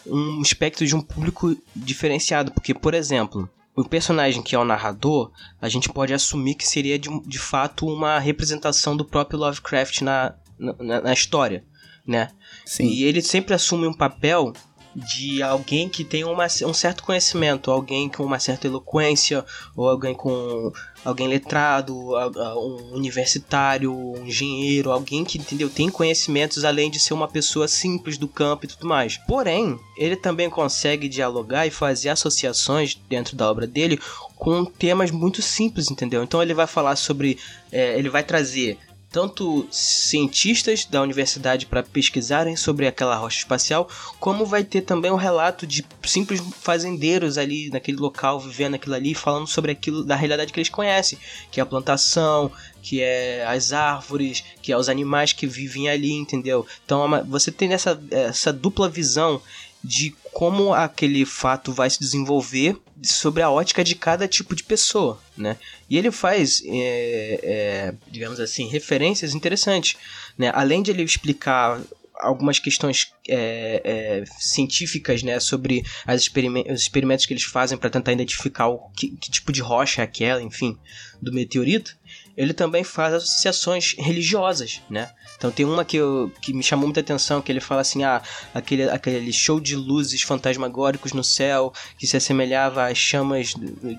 [0.06, 2.52] um espectro de um público diferenciado.
[2.52, 5.32] Porque, por exemplo, o personagem que é o narrador,
[5.62, 10.34] a gente pode assumir que seria de, de fato uma representação do próprio Lovecraft na,
[10.58, 11.64] na, na história,
[12.06, 12.30] né?
[12.66, 12.88] Sim.
[12.88, 14.54] E ele sempre assume um papel
[14.96, 19.44] de alguém que tem uma, um certo conhecimento, alguém com uma certa eloquência,
[19.76, 20.72] ou alguém com
[21.04, 27.28] alguém letrado, um universitário, um engenheiro, alguém que entendeu tem conhecimentos além de ser uma
[27.28, 29.18] pessoa simples do campo e tudo mais.
[29.18, 34.00] Porém, ele também consegue dialogar e fazer associações dentro da obra dele
[34.36, 36.24] com temas muito simples, entendeu?
[36.24, 37.38] Então ele vai falar sobre,
[37.72, 38.78] é, ele vai trazer
[39.16, 43.88] tanto cientistas da universidade para pesquisarem sobre aquela rocha espacial,
[44.20, 49.16] como vai ter também um relato de simples fazendeiros ali naquele local, vivendo aquilo ali,
[49.16, 51.18] falando sobre aquilo da realidade que eles conhecem,
[51.50, 52.52] que é a plantação,
[52.82, 56.68] que é as árvores, que é os animais que vivem ali, entendeu?
[56.84, 59.42] Então é você tem essa, essa dupla visão
[59.86, 65.22] de como aquele fato vai se desenvolver sobre a ótica de cada tipo de pessoa,
[65.38, 65.58] né?
[65.90, 69.96] E ele faz, é, é, digamos assim, referências interessantes,
[70.38, 70.52] né?
[70.54, 71.80] Além de ele explicar
[72.20, 77.90] algumas questões é, é, científicas né, sobre as experiment os experimentos que eles fazem para
[77.90, 80.78] tentar identificar o que, que, tipo de rocha é aquela, enfim,
[81.22, 81.98] do meteorito,
[82.38, 85.10] ele também faz associações religiosas, né?
[85.38, 88.22] Então tem uma que, eu, que me chamou muita atenção, que ele fala assim, ah,
[88.54, 93.54] aquele, aquele show de luzes fantasmagóricos no céu, que se assemelhava às chamas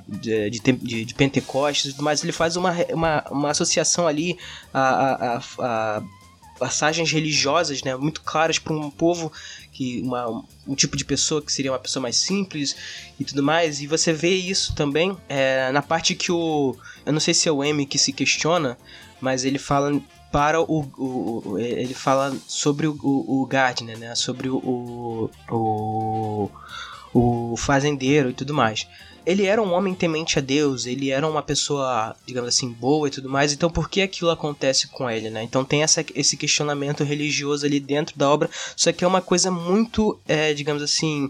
[0.07, 4.39] de, de, de, de Pentecostes, mas ele faz uma, uma, uma associação ali
[4.73, 6.03] a, a, a, a
[6.59, 9.33] passagens religiosas, né, muito claras para um povo
[9.77, 12.75] que uma, um tipo de pessoa que seria uma pessoa mais simples
[13.21, 13.83] e tudo mais.
[13.83, 16.75] E você vê isso também é, na parte que o
[17.05, 18.79] eu não sei se é o M que se questiona,
[19.21, 20.01] mas ele fala
[20.33, 26.51] para o, o, ele fala sobre o, o, o Gardner, né, sobre o, o,
[27.13, 28.89] o fazendeiro e tudo mais
[29.27, 33.11] ele era um homem temente a Deus, ele era uma pessoa, digamos assim, boa e
[33.11, 35.43] tudo mais, então por que aquilo acontece com ele, né?
[35.43, 39.51] Então tem essa, esse questionamento religioso ali dentro da obra, só que é uma coisa
[39.51, 41.29] muito, é, digamos assim.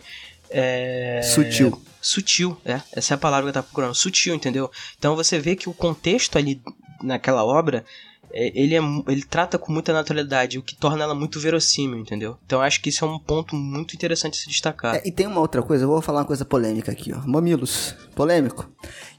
[0.51, 1.23] É...
[1.23, 1.81] Sutil.
[2.01, 2.83] Sutil, é.
[2.93, 3.95] Essa é a palavra que eu tava procurando.
[3.95, 4.71] Sutil, entendeu?
[4.99, 6.61] Então você vê que o contexto ali
[7.03, 7.85] naquela obra
[8.33, 12.37] ele, é, ele trata com muita naturalidade, o que torna ela muito verossímil, entendeu?
[12.47, 14.97] Então acho que isso é um ponto muito interessante de se destacar.
[14.97, 17.27] É, e tem uma outra coisa, eu vou falar uma coisa polêmica aqui, ó.
[17.27, 18.69] Mamilos, polêmico.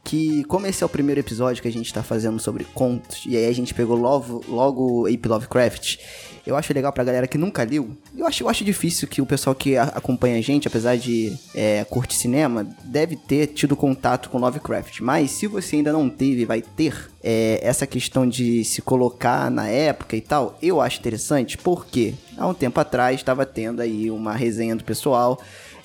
[0.03, 3.37] Que como esse é o primeiro episódio que a gente tá fazendo sobre contos, e
[3.37, 5.97] aí a gente pegou logo, logo Ape Lovecraft,
[6.45, 7.89] eu acho legal pra galera que nunca leu.
[8.15, 11.37] Eu acho, eu acho difícil que o pessoal que a, acompanha a gente, apesar de
[11.53, 15.01] é, curtir cinema, deve ter tido contato com Lovecraft.
[15.01, 19.67] Mas se você ainda não teve, vai ter é, essa questão de se colocar na
[19.67, 24.33] época e tal, eu acho interessante porque há um tempo atrás estava tendo aí uma
[24.33, 25.37] resenha do pessoal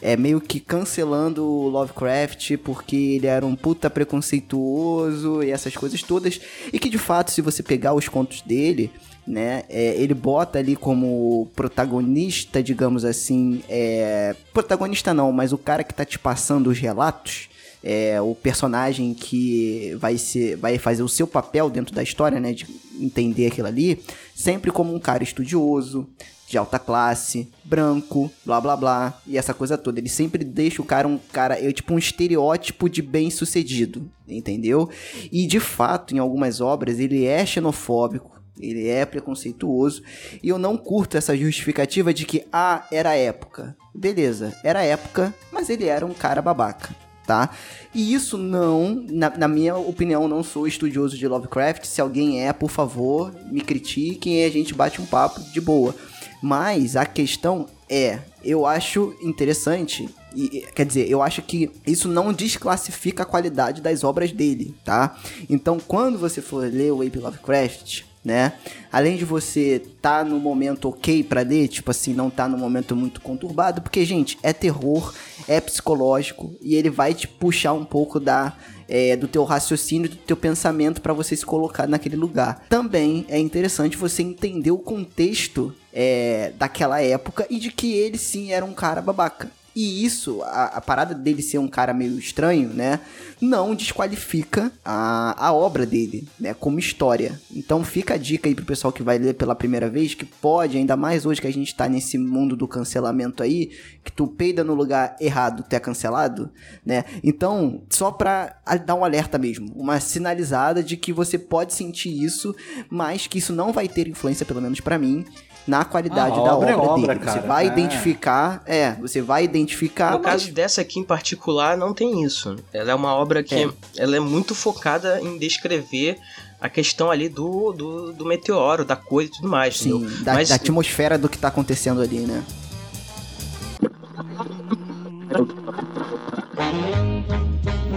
[0.03, 6.03] é meio que cancelando o Lovecraft porque ele era um puta preconceituoso e essas coisas
[6.03, 6.40] todas.
[6.72, 8.90] E que de fato, se você pegar os contos dele,
[9.24, 9.62] né?
[9.68, 15.94] É, ele bota ali como protagonista, digamos assim, é, protagonista não, mas o cara que
[15.94, 17.48] tá te passando os relatos,
[17.84, 22.53] é, o personagem que vai ser, vai fazer o seu papel dentro da história, né,
[22.53, 22.66] de
[23.00, 24.03] entender aquilo ali,
[24.34, 26.09] sempre como um cara estudioso,
[26.53, 29.98] de alta classe, branco, blá blá blá, e essa coisa toda.
[29.98, 34.86] Ele sempre deixa o cara um cara, é tipo um estereótipo de bem-sucedido, entendeu?
[35.32, 40.03] E de fato, em algumas obras, ele é xenofóbico, ele é preconceituoso
[40.42, 43.74] e eu não curto essa justificativa de que ah, era época.
[43.94, 46.94] Beleza, era época, mas ele era um cara babaca,
[47.26, 47.48] tá?
[47.94, 51.86] E isso não, na, na, minha opinião, não sou estudioso de Lovecraft.
[51.86, 55.94] Se alguém é, por favor, me critiquem e a gente bate um papo de boa.
[56.43, 62.32] Mas a questão é, eu acho interessante e, quer dizer, eu acho que isso não
[62.32, 65.16] desclassifica a qualidade das obras dele, tá?
[65.49, 68.53] Então, quando você for ler o Ape Lovecraft, né?
[68.90, 72.95] Além de você tá no momento ok para ler, tipo assim, não tá no momento
[72.95, 75.12] muito conturbado, porque gente, é terror,
[75.49, 78.57] é psicológico e ele vai te puxar um pouco da
[78.93, 82.66] é, do teu raciocínio, do teu pensamento para você se colocar naquele lugar.
[82.68, 88.53] Também é interessante você entender o contexto é, daquela época e de que ele sim
[88.53, 89.51] era um cara babaca.
[89.75, 93.01] E isso, a, a, parada dele ser um cara meio estranho, né?
[93.41, 96.53] Não desqualifica a, a obra dele, né?
[96.53, 97.41] Como história.
[97.51, 100.77] Então fica a dica aí pro pessoal que vai ler pela primeira vez, que pode,
[100.77, 103.70] ainda mais hoje que a gente tá nesse mundo do cancelamento aí,
[104.05, 106.51] que tu peida no lugar errado, tu é cancelado,
[106.85, 107.05] né?
[107.25, 112.55] Então, só pra dar um alerta mesmo, uma sinalizada de que você pode sentir isso,
[112.91, 115.25] mas que isso não vai ter influência, pelo menos para mim,
[115.67, 117.25] na qualidade ah, da obra, é obra dele.
[117.25, 117.41] Cara.
[117.41, 117.69] Você vai é.
[117.69, 120.13] identificar, é, você vai identificar.
[120.13, 120.25] No mas...
[120.27, 122.57] caso dessa aqui em particular, não tem isso.
[122.73, 123.69] Ela é uma obra que é.
[123.97, 126.19] ela é muito focada em descrever
[126.61, 129.79] a questão ali do, do, do meteoro, da coisa e tudo mais.
[129.79, 130.49] Sim, da, mas...
[130.49, 132.45] da atmosfera do que tá acontecendo ali, né?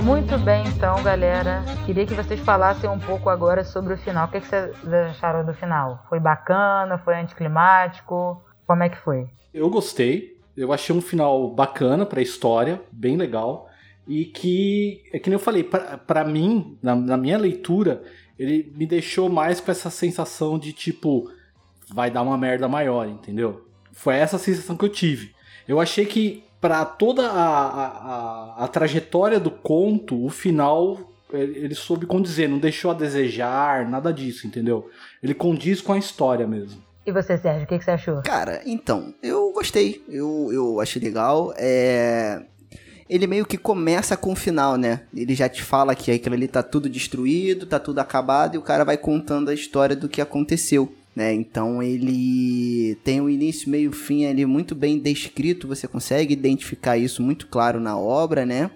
[0.06, 1.66] Muito bem, então, galera.
[1.84, 4.28] Queria que vocês falassem um pouco agora sobre o final.
[4.28, 4.72] O que, vocês
[5.10, 6.06] acharam do final?
[6.08, 7.00] Foi bacana?
[7.00, 8.40] Foi anticlimático?
[8.68, 9.26] Como é que foi?
[9.52, 10.40] Eu gostei.
[10.56, 13.68] Eu achei um final bacana pra história, bem legal.
[14.08, 18.04] E que, é que nem eu falei, para mim, na, na minha leitura,
[18.38, 21.32] ele me deixou mais com essa sensação de tipo,
[21.92, 23.68] vai dar uma merda maior, entendeu?
[23.92, 25.34] Foi essa sensação que eu tive.
[25.68, 32.08] Eu achei que para toda a, a, a, trajetória do conto, o final ele soube
[32.08, 34.90] condizer, não deixou a desejar, nada disso, entendeu?
[35.22, 36.82] Ele condiz com a história mesmo.
[37.06, 38.24] E você, Sérgio, o que, que você achou?
[38.24, 41.54] Cara, então, eu gostei, eu, eu achei legal.
[41.56, 42.42] É...
[43.08, 45.02] Ele meio que começa com o final, né?
[45.16, 48.64] Ele já te fala que aquilo ali tá tudo destruído, tá tudo acabado, e o
[48.64, 51.34] cara vai contando a história do que aconteceu né?
[51.34, 57.24] Então ele tem um início, meio, fim ali muito bem descrito, você consegue identificar isso
[57.24, 58.70] muito claro na obra, né?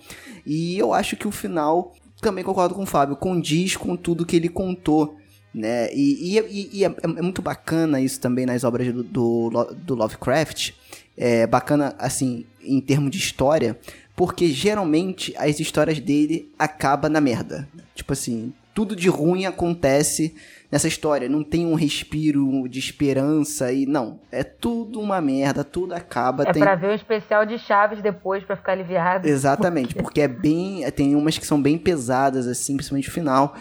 [0.45, 4.37] E eu acho que o final, também concordo com o Fábio, condiz com tudo que
[4.37, 5.17] ele contou.
[5.53, 5.91] Né?
[5.93, 10.71] E, e, e é, é, muito bacana isso também nas obras do, do, do Lovecraft.
[11.17, 13.77] É bacana, assim, em termos de história,
[14.15, 17.67] porque geralmente as histórias dele acabam na merda.
[17.93, 20.33] Tipo assim, tudo de ruim acontece
[20.71, 21.27] nessa história.
[21.27, 24.19] Não tem um respiro de esperança e não.
[24.31, 26.43] É tudo uma merda, tudo acaba.
[26.43, 26.61] É tem...
[26.61, 29.27] pra ver o especial de Chaves depois pra ficar aliviado.
[29.27, 30.89] Exatamente, porque é bem.
[30.91, 33.55] Tem umas que são bem pesadas, assim, principalmente no final.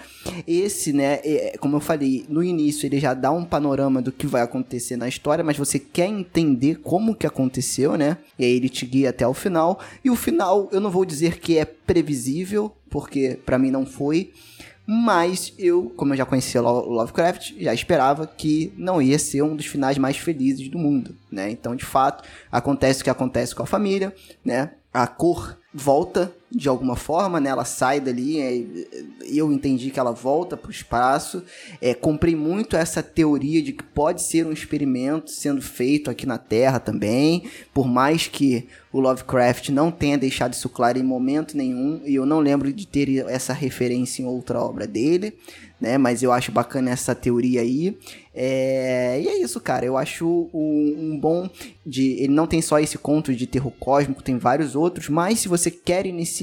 [0.46, 4.26] Esse, né, é, como eu falei, no início ele já dá um panorama do que
[4.26, 8.18] vai acontecer na história, mas você quer entender como que aconteceu, né?
[8.38, 9.80] E aí ele te guia até o final.
[10.04, 14.32] E o final, eu não vou dizer que é previsível, porque para mim não foi.
[14.90, 19.66] Mas eu, como eu já conhecia Lovecraft, já esperava que não ia ser um dos
[19.66, 21.50] finais mais felizes do mundo, né?
[21.50, 24.70] Então, de fato, acontece o que acontece com a família, né?
[24.90, 27.50] A cor volta de alguma forma, né?
[27.50, 28.64] Ela sai dali, é,
[29.26, 31.42] eu entendi que ela volta para o espaço.
[31.80, 36.38] É, comprei muito essa teoria de que pode ser um experimento sendo feito aqui na
[36.38, 37.44] Terra também,
[37.74, 42.24] por mais que o Lovecraft não tenha deixado isso claro em momento nenhum, e eu
[42.24, 45.34] não lembro de ter essa referência em outra obra dele
[45.80, 45.96] né?
[45.96, 47.96] Mas eu acho bacana essa teoria aí.
[48.34, 49.20] É...
[49.20, 49.84] E é isso, cara.
[49.84, 51.48] Eu acho um, um, bom
[51.86, 52.12] de.
[52.20, 55.08] Ele não tem só esse conto de terror cósmico, tem vários outros.
[55.08, 56.37] Mas se você quer iniciar,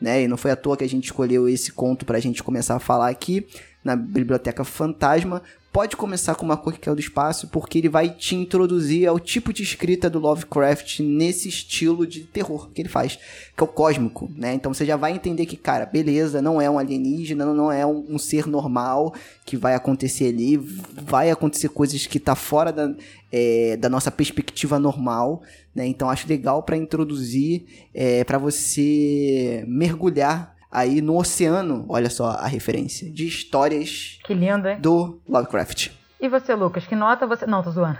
[0.00, 0.22] né?
[0.22, 2.80] E não foi à toa que a gente escolheu esse conto pra gente começar a
[2.80, 3.46] falar aqui
[3.84, 5.42] na Biblioteca Fantasma
[5.72, 9.20] pode começar com uma cor que é do espaço, porque ele vai te introduzir ao
[9.20, 13.16] tipo de escrita do Lovecraft nesse estilo de terror que ele faz,
[13.56, 14.54] que é o cósmico, né?
[14.54, 18.04] Então você já vai entender que, cara, beleza, não é um alienígena, não é um,
[18.10, 19.14] um ser normal
[19.46, 22.92] que vai acontecer ali, vai acontecer coisas que tá fora da,
[23.30, 25.42] é, da nossa perspectiva normal,
[25.74, 25.86] né?
[25.86, 27.64] Então acho legal para introduzir,
[27.94, 34.68] é, para você mergulhar aí no oceano, olha só a referência, de histórias que lindo,
[34.68, 34.80] hein?
[34.80, 35.90] do Lovecraft.
[36.20, 37.46] E você, Lucas, que nota você.
[37.46, 37.98] Não, tô zoando.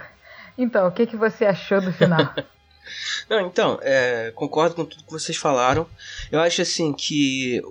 [0.57, 2.33] Então, o que, que você achou do final?
[3.29, 5.87] Não, então, é, concordo com tudo que vocês falaram.
[6.31, 7.61] Eu acho assim que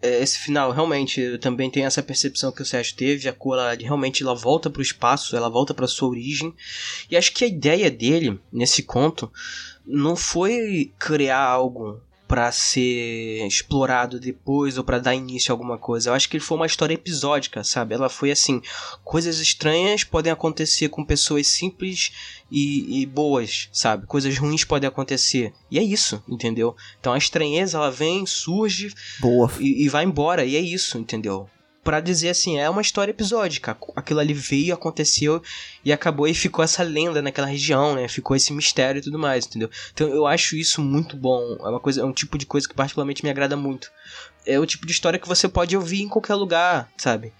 [0.00, 3.74] é, esse final realmente também tem essa percepção que o Sérgio teve, a cor ela,
[3.74, 6.54] realmente ela volta para o espaço, ela volta para sua origem.
[7.10, 9.30] E acho que a ideia dele nesse conto
[9.84, 12.00] não foi criar algo
[12.30, 16.10] para ser explorado depois ou para dar início a alguma coisa.
[16.10, 17.92] Eu acho que foi uma história episódica, sabe?
[17.92, 18.62] Ela foi assim:
[19.02, 22.12] coisas estranhas podem acontecer com pessoas simples
[22.48, 24.06] e, e, boas, sabe?
[24.06, 25.52] Coisas ruins podem acontecer.
[25.68, 26.76] E é isso, entendeu?
[27.00, 29.50] Então a estranheza ela vem, surge Boa.
[29.58, 30.44] E, e vai embora.
[30.44, 31.50] E é isso, entendeu?
[31.90, 33.76] Para dizer assim, é uma história episódica.
[33.96, 35.42] Aquilo ali veio, aconteceu
[35.84, 38.06] e acabou e ficou essa lenda naquela região, né?
[38.06, 39.68] Ficou esse mistério e tudo mais, entendeu?
[39.92, 41.56] Então eu acho isso muito bom.
[41.58, 43.90] É uma coisa, é um tipo de coisa que particularmente me agrada muito.
[44.46, 47.32] É o tipo de história que você pode ouvir em qualquer lugar, sabe?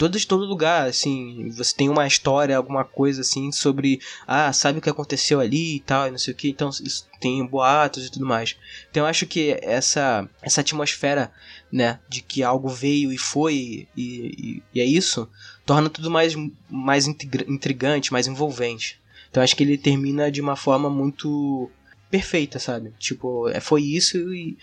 [0.00, 4.78] Todo de todo lugar, assim, você tem uma história, alguma coisa assim sobre, ah, sabe
[4.78, 8.06] o que aconteceu ali e tal, e não sei o que, então isso tem boatos
[8.06, 8.56] e tudo mais.
[8.90, 11.30] Então eu acho que essa essa atmosfera,
[11.70, 15.28] né, de que algo veio e foi e, e, e é isso,
[15.66, 16.34] torna tudo mais
[16.70, 18.98] mais intrigante, mais envolvente.
[19.28, 21.70] Então eu acho que ele termina de uma forma muito
[22.10, 22.94] perfeita, sabe?
[22.98, 24.56] Tipo, é, foi isso e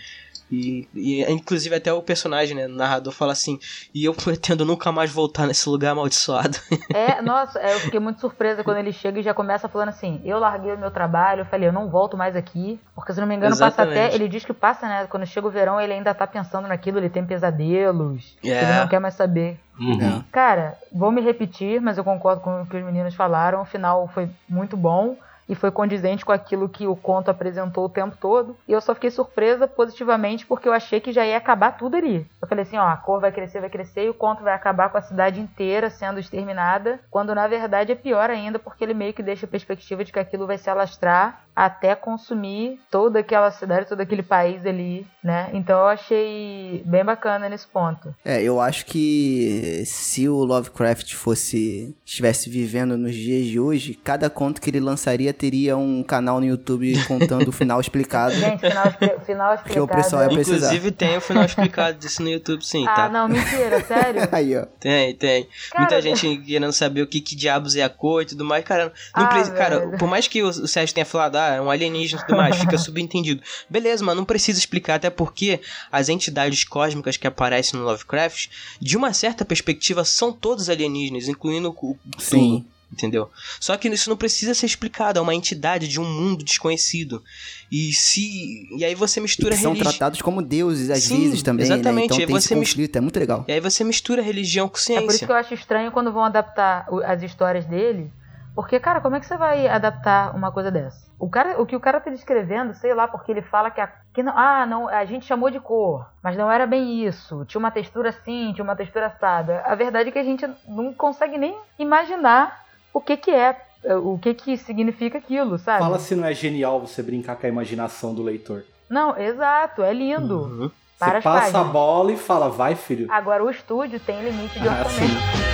[0.51, 3.59] e, e, inclusive até o personagem, né, o narrador fala assim,
[3.93, 6.57] e eu pretendo nunca mais voltar nesse lugar amaldiçoado.
[6.93, 10.39] É, nossa, eu fiquei muito surpresa quando ele chega e já começa falando assim, eu
[10.39, 13.35] larguei o meu trabalho, eu falei, eu não volto mais aqui, porque se não me
[13.35, 13.95] engano Exatamente.
[13.95, 16.67] passa até, ele diz que passa, né, quando chega o verão ele ainda tá pensando
[16.67, 18.49] naquilo, ele tem pesadelos, é.
[18.49, 19.59] ele não quer mais saber.
[19.79, 20.19] Uhum.
[20.19, 20.23] É.
[20.31, 24.07] Cara, vou me repetir, mas eu concordo com o que os meninos falaram, o final
[24.07, 25.17] foi muito bom,
[25.47, 28.55] e foi condizente com aquilo que o conto apresentou o tempo todo.
[28.67, 32.27] E eu só fiquei surpresa positivamente porque eu achei que já ia acabar tudo ali.
[32.41, 34.89] Eu falei assim, ó, a cor vai crescer, vai crescer e o conto vai acabar
[34.89, 39.13] com a cidade inteira sendo exterminada, quando na verdade é pior ainda porque ele meio
[39.13, 43.89] que deixa a perspectiva de que aquilo vai se alastrar até consumir toda aquela cidade,
[43.89, 45.49] todo aquele país ali, né?
[45.53, 48.13] Então eu achei bem bacana nesse ponto.
[48.23, 54.29] É, eu acho que se o Lovecraft fosse estivesse vivendo nos dias de hoje, cada
[54.29, 58.33] conto que ele lançaria teria um canal no YouTube contando o final explicado.
[58.35, 58.85] Gente, final,
[59.25, 59.73] final explicado.
[59.73, 60.57] Que o pessoal ia precisar.
[60.57, 63.05] Inclusive tem o final explicado disso no YouTube, sim, ah, tá?
[63.05, 64.27] Ah, não, mentira, sério?
[64.31, 64.65] Aí, ó.
[64.79, 65.47] Tem, tem.
[65.71, 68.63] Cara, Muita gente querendo saber o que, que diabos é a cor e tudo mais,
[68.63, 68.91] cara.
[69.15, 71.69] Não ah, precisa, cara, por mais que o, o Sérgio tenha falado, ah, é um
[71.69, 73.41] alienígena e tudo mais, fica subentendido.
[73.69, 75.61] Beleza, mas não precisa explicar, até porque
[75.91, 81.69] as entidades cósmicas que aparecem no Lovecraft, de uma certa perspectiva, são todos alienígenas, incluindo
[81.69, 82.65] o Sim.
[82.91, 83.29] Entendeu?
[83.59, 87.23] Só que isso não precisa ser explicado, é uma entidade de um mundo desconhecido.
[87.71, 89.89] E se e aí você mistura e são religi...
[89.89, 92.09] tratados como deuses às Sim, vezes também, exatamente.
[92.09, 92.15] né?
[92.15, 93.45] Então tem esse conflito, é muito legal.
[93.47, 95.03] E aí você mistura religião com ciência.
[95.03, 98.11] É por isso que eu acho estranho quando vão adaptar as histórias dele
[98.57, 101.05] Porque, cara, como é que você vai adaptar uma coisa dessa?
[101.19, 103.88] O, cara, o que o cara tá descrevendo, sei lá, porque ele fala que a.
[104.11, 107.45] Que não, ah, não, a gente chamou de cor, mas não era bem isso.
[107.45, 109.61] Tinha uma textura assim, tinha uma textura assada.
[109.63, 112.65] A verdade é que a gente não consegue nem imaginar
[112.97, 113.55] o que que é,
[114.01, 115.79] o que que significa aquilo, sabe?
[115.83, 118.63] Fala se não é genial você brincar com a imaginação do leitor.
[118.89, 120.39] Não, exato, é lindo.
[120.39, 120.71] Uhum.
[120.97, 121.61] Para você as passa páginas.
[121.67, 123.05] a bola e fala, vai filho.
[123.11, 125.11] Agora o estúdio tem limite de Ah, orçamento.
[125.13, 125.47] sim.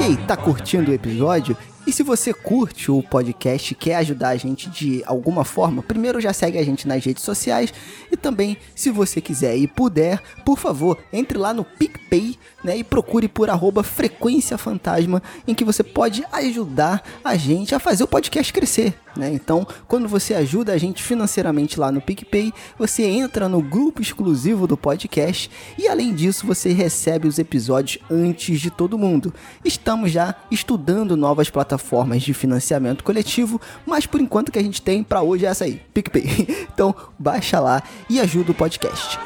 [0.00, 1.56] E aí, tá curtindo o episódio?
[1.86, 6.20] E se você curte o podcast e quer ajudar a gente de alguma forma, primeiro
[6.20, 7.72] já segue a gente nas redes sociais
[8.10, 12.82] e também, se você quiser e puder, por favor, entre lá no PicPay né, e
[12.82, 18.08] procure por arroba Frequência Fantasma, em que você pode ajudar a gente a fazer o
[18.08, 18.92] podcast crescer.
[19.16, 19.32] Né?
[19.32, 24.66] Então, quando você ajuda a gente financeiramente lá no PicPay, você entra no grupo exclusivo
[24.66, 29.32] do podcast e além disso você recebe os episódios antes de todo mundo.
[29.64, 35.02] Estamos já estudando novas plataformas de financiamento coletivo, mas por enquanto que a gente tem
[35.02, 36.66] para hoje é essa aí, PicPay.
[36.76, 39.18] Então, baixa lá e ajuda o podcast.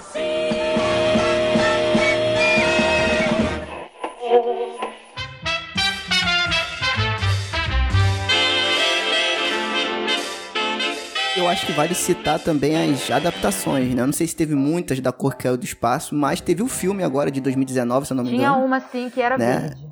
[11.41, 14.03] Eu acho que vale citar também as adaptações, né?
[14.03, 16.69] Eu não sei se teve muitas da Cor que Caiu do Espaço, mas teve o
[16.69, 18.65] filme agora de 2019, se eu não me Tinha engano.
[18.65, 19.59] uma assim que era Né?
[19.61, 19.89] verde.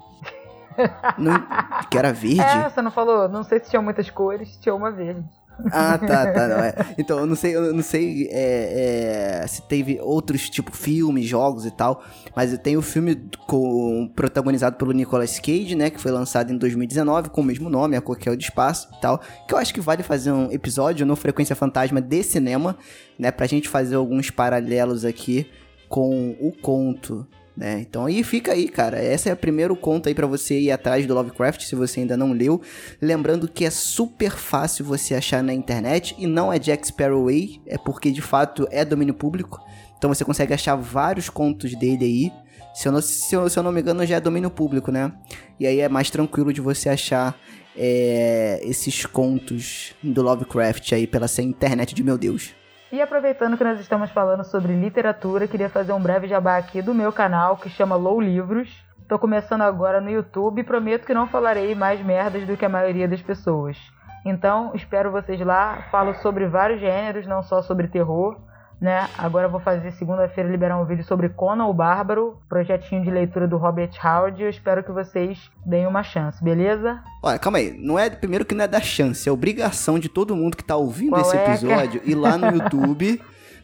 [1.16, 1.46] Não-
[1.90, 2.40] que era verde?
[2.42, 3.28] É, você não falou?
[3.28, 5.24] Não sei se tinha muitas cores, tinha uma verde.
[5.66, 6.74] Ah, tá, tá, não é.
[6.96, 11.66] Então, eu não sei, eu não sei é, é, se teve outros, tipo, filmes, jogos
[11.66, 12.02] e tal,
[12.34, 17.30] mas tem o filme com, protagonizado pelo Nicolas Cage, né, que foi lançado em 2019,
[17.30, 20.02] com o mesmo nome, A Coquel do Espaço e tal, que eu acho que vale
[20.02, 22.76] fazer um episódio no Frequência Fantasma de cinema,
[23.18, 25.50] né, pra gente fazer alguns paralelos aqui
[25.88, 27.26] com o conto,
[27.58, 27.80] né?
[27.80, 29.02] Então aí fica aí, cara.
[29.02, 32.16] Esse é o primeiro conto aí pra você ir atrás do Lovecraft, se você ainda
[32.16, 32.62] não leu.
[33.02, 37.60] Lembrando que é super fácil você achar na internet e não é Jack Sparrow Way,
[37.66, 39.60] é porque de fato é domínio público.
[39.98, 42.32] Então você consegue achar vários contos dele aí.
[42.72, 45.12] Se eu não, se eu, se eu não me engano, já é domínio público, né?
[45.58, 47.36] E aí é mais tranquilo de você achar
[47.76, 52.54] é, esses contos do Lovecraft aí pela essa internet de meu Deus.
[52.90, 56.94] E aproveitando que nós estamos falando sobre literatura, queria fazer um breve jabá aqui do
[56.94, 58.82] meu canal que chama Low Livros.
[59.06, 62.68] Tô começando agora no YouTube e prometo que não falarei mais merdas do que a
[62.68, 63.76] maioria das pessoas.
[64.24, 65.82] Então, espero vocês lá.
[65.90, 68.38] Falo sobre vários gêneros, não só sobre terror,
[68.80, 69.08] né?
[69.18, 73.48] Agora eu vou fazer segunda-feira liberar um vídeo sobre Conan o Bárbaro, projetinho de leitura
[73.48, 74.40] do Robert Howard.
[74.42, 77.00] Eu espero que vocês deem uma chance, beleza?
[77.22, 77.76] Olha, calma aí.
[77.76, 80.76] Não é, primeiro que não é da chance, é obrigação de todo mundo que tá
[80.76, 83.20] ouvindo Qual esse é, episódio ir lá no YouTube,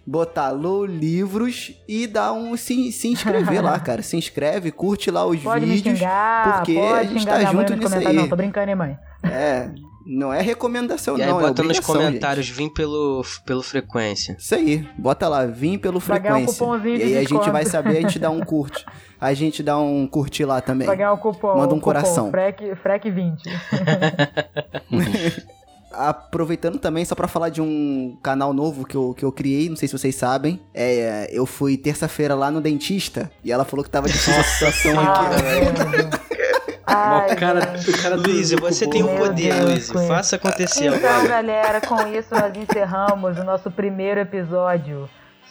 [0.07, 4.03] botar Low Livros e dar um se, se inscrever lá, cara.
[4.03, 5.99] Se inscreve, curte lá os Pode me vídeos.
[5.99, 8.12] xingar, porque pode a gente tá junto nisso aí.
[8.12, 8.99] Não, tô brincando, hein, mãe?
[9.23, 9.71] É,
[10.07, 14.33] não é recomendação E aí não, é bota nos obrigação, comentários, vim pelo, pelo frequência.
[14.35, 14.43] gente.
[14.43, 16.65] Isso aí, bota lá, vim pelo Pra ganhar um frequência.
[16.67, 18.85] cupomzinho e de aí a gente vai saber, a gente dá um curte.
[19.21, 20.87] A gente dá um curtir lá também.
[20.87, 21.49] Pra ganhar o cupom.
[21.57, 22.31] Manda um cupom, coração.
[22.31, 23.43] Frec, Frec 20.
[25.93, 29.77] Aproveitando também, só pra falar de um canal novo que eu, que eu criei, não
[29.77, 30.61] sei se vocês sabem.
[30.75, 34.99] É, eu fui terça-feira lá no dentista e ela falou que tava difícil a situação
[34.99, 36.25] Ah, aqui.
[36.87, 39.91] Ai, o cara, o cara Luiz, você tem o Meu poder, Luiz.
[39.91, 40.07] Queen.
[40.07, 41.28] Faça acontecer Então, agora.
[41.28, 45.09] galera, com isso nós encerramos o nosso primeiro episódio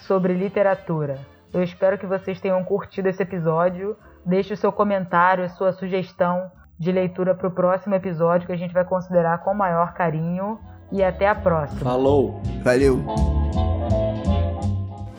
[0.07, 1.19] sobre literatura.
[1.53, 3.95] Eu espero que vocês tenham curtido esse episódio.
[4.25, 8.57] Deixe o seu comentário, a sua sugestão de leitura para o próximo episódio que a
[8.57, 10.59] gente vai considerar com maior carinho.
[10.91, 11.81] E até a próxima.
[11.81, 12.41] Falou.
[12.63, 13.03] Valeu.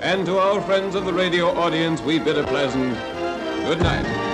[0.02, 2.94] And to our friends of the radio audience, we bid a pleasant
[3.66, 4.33] good night.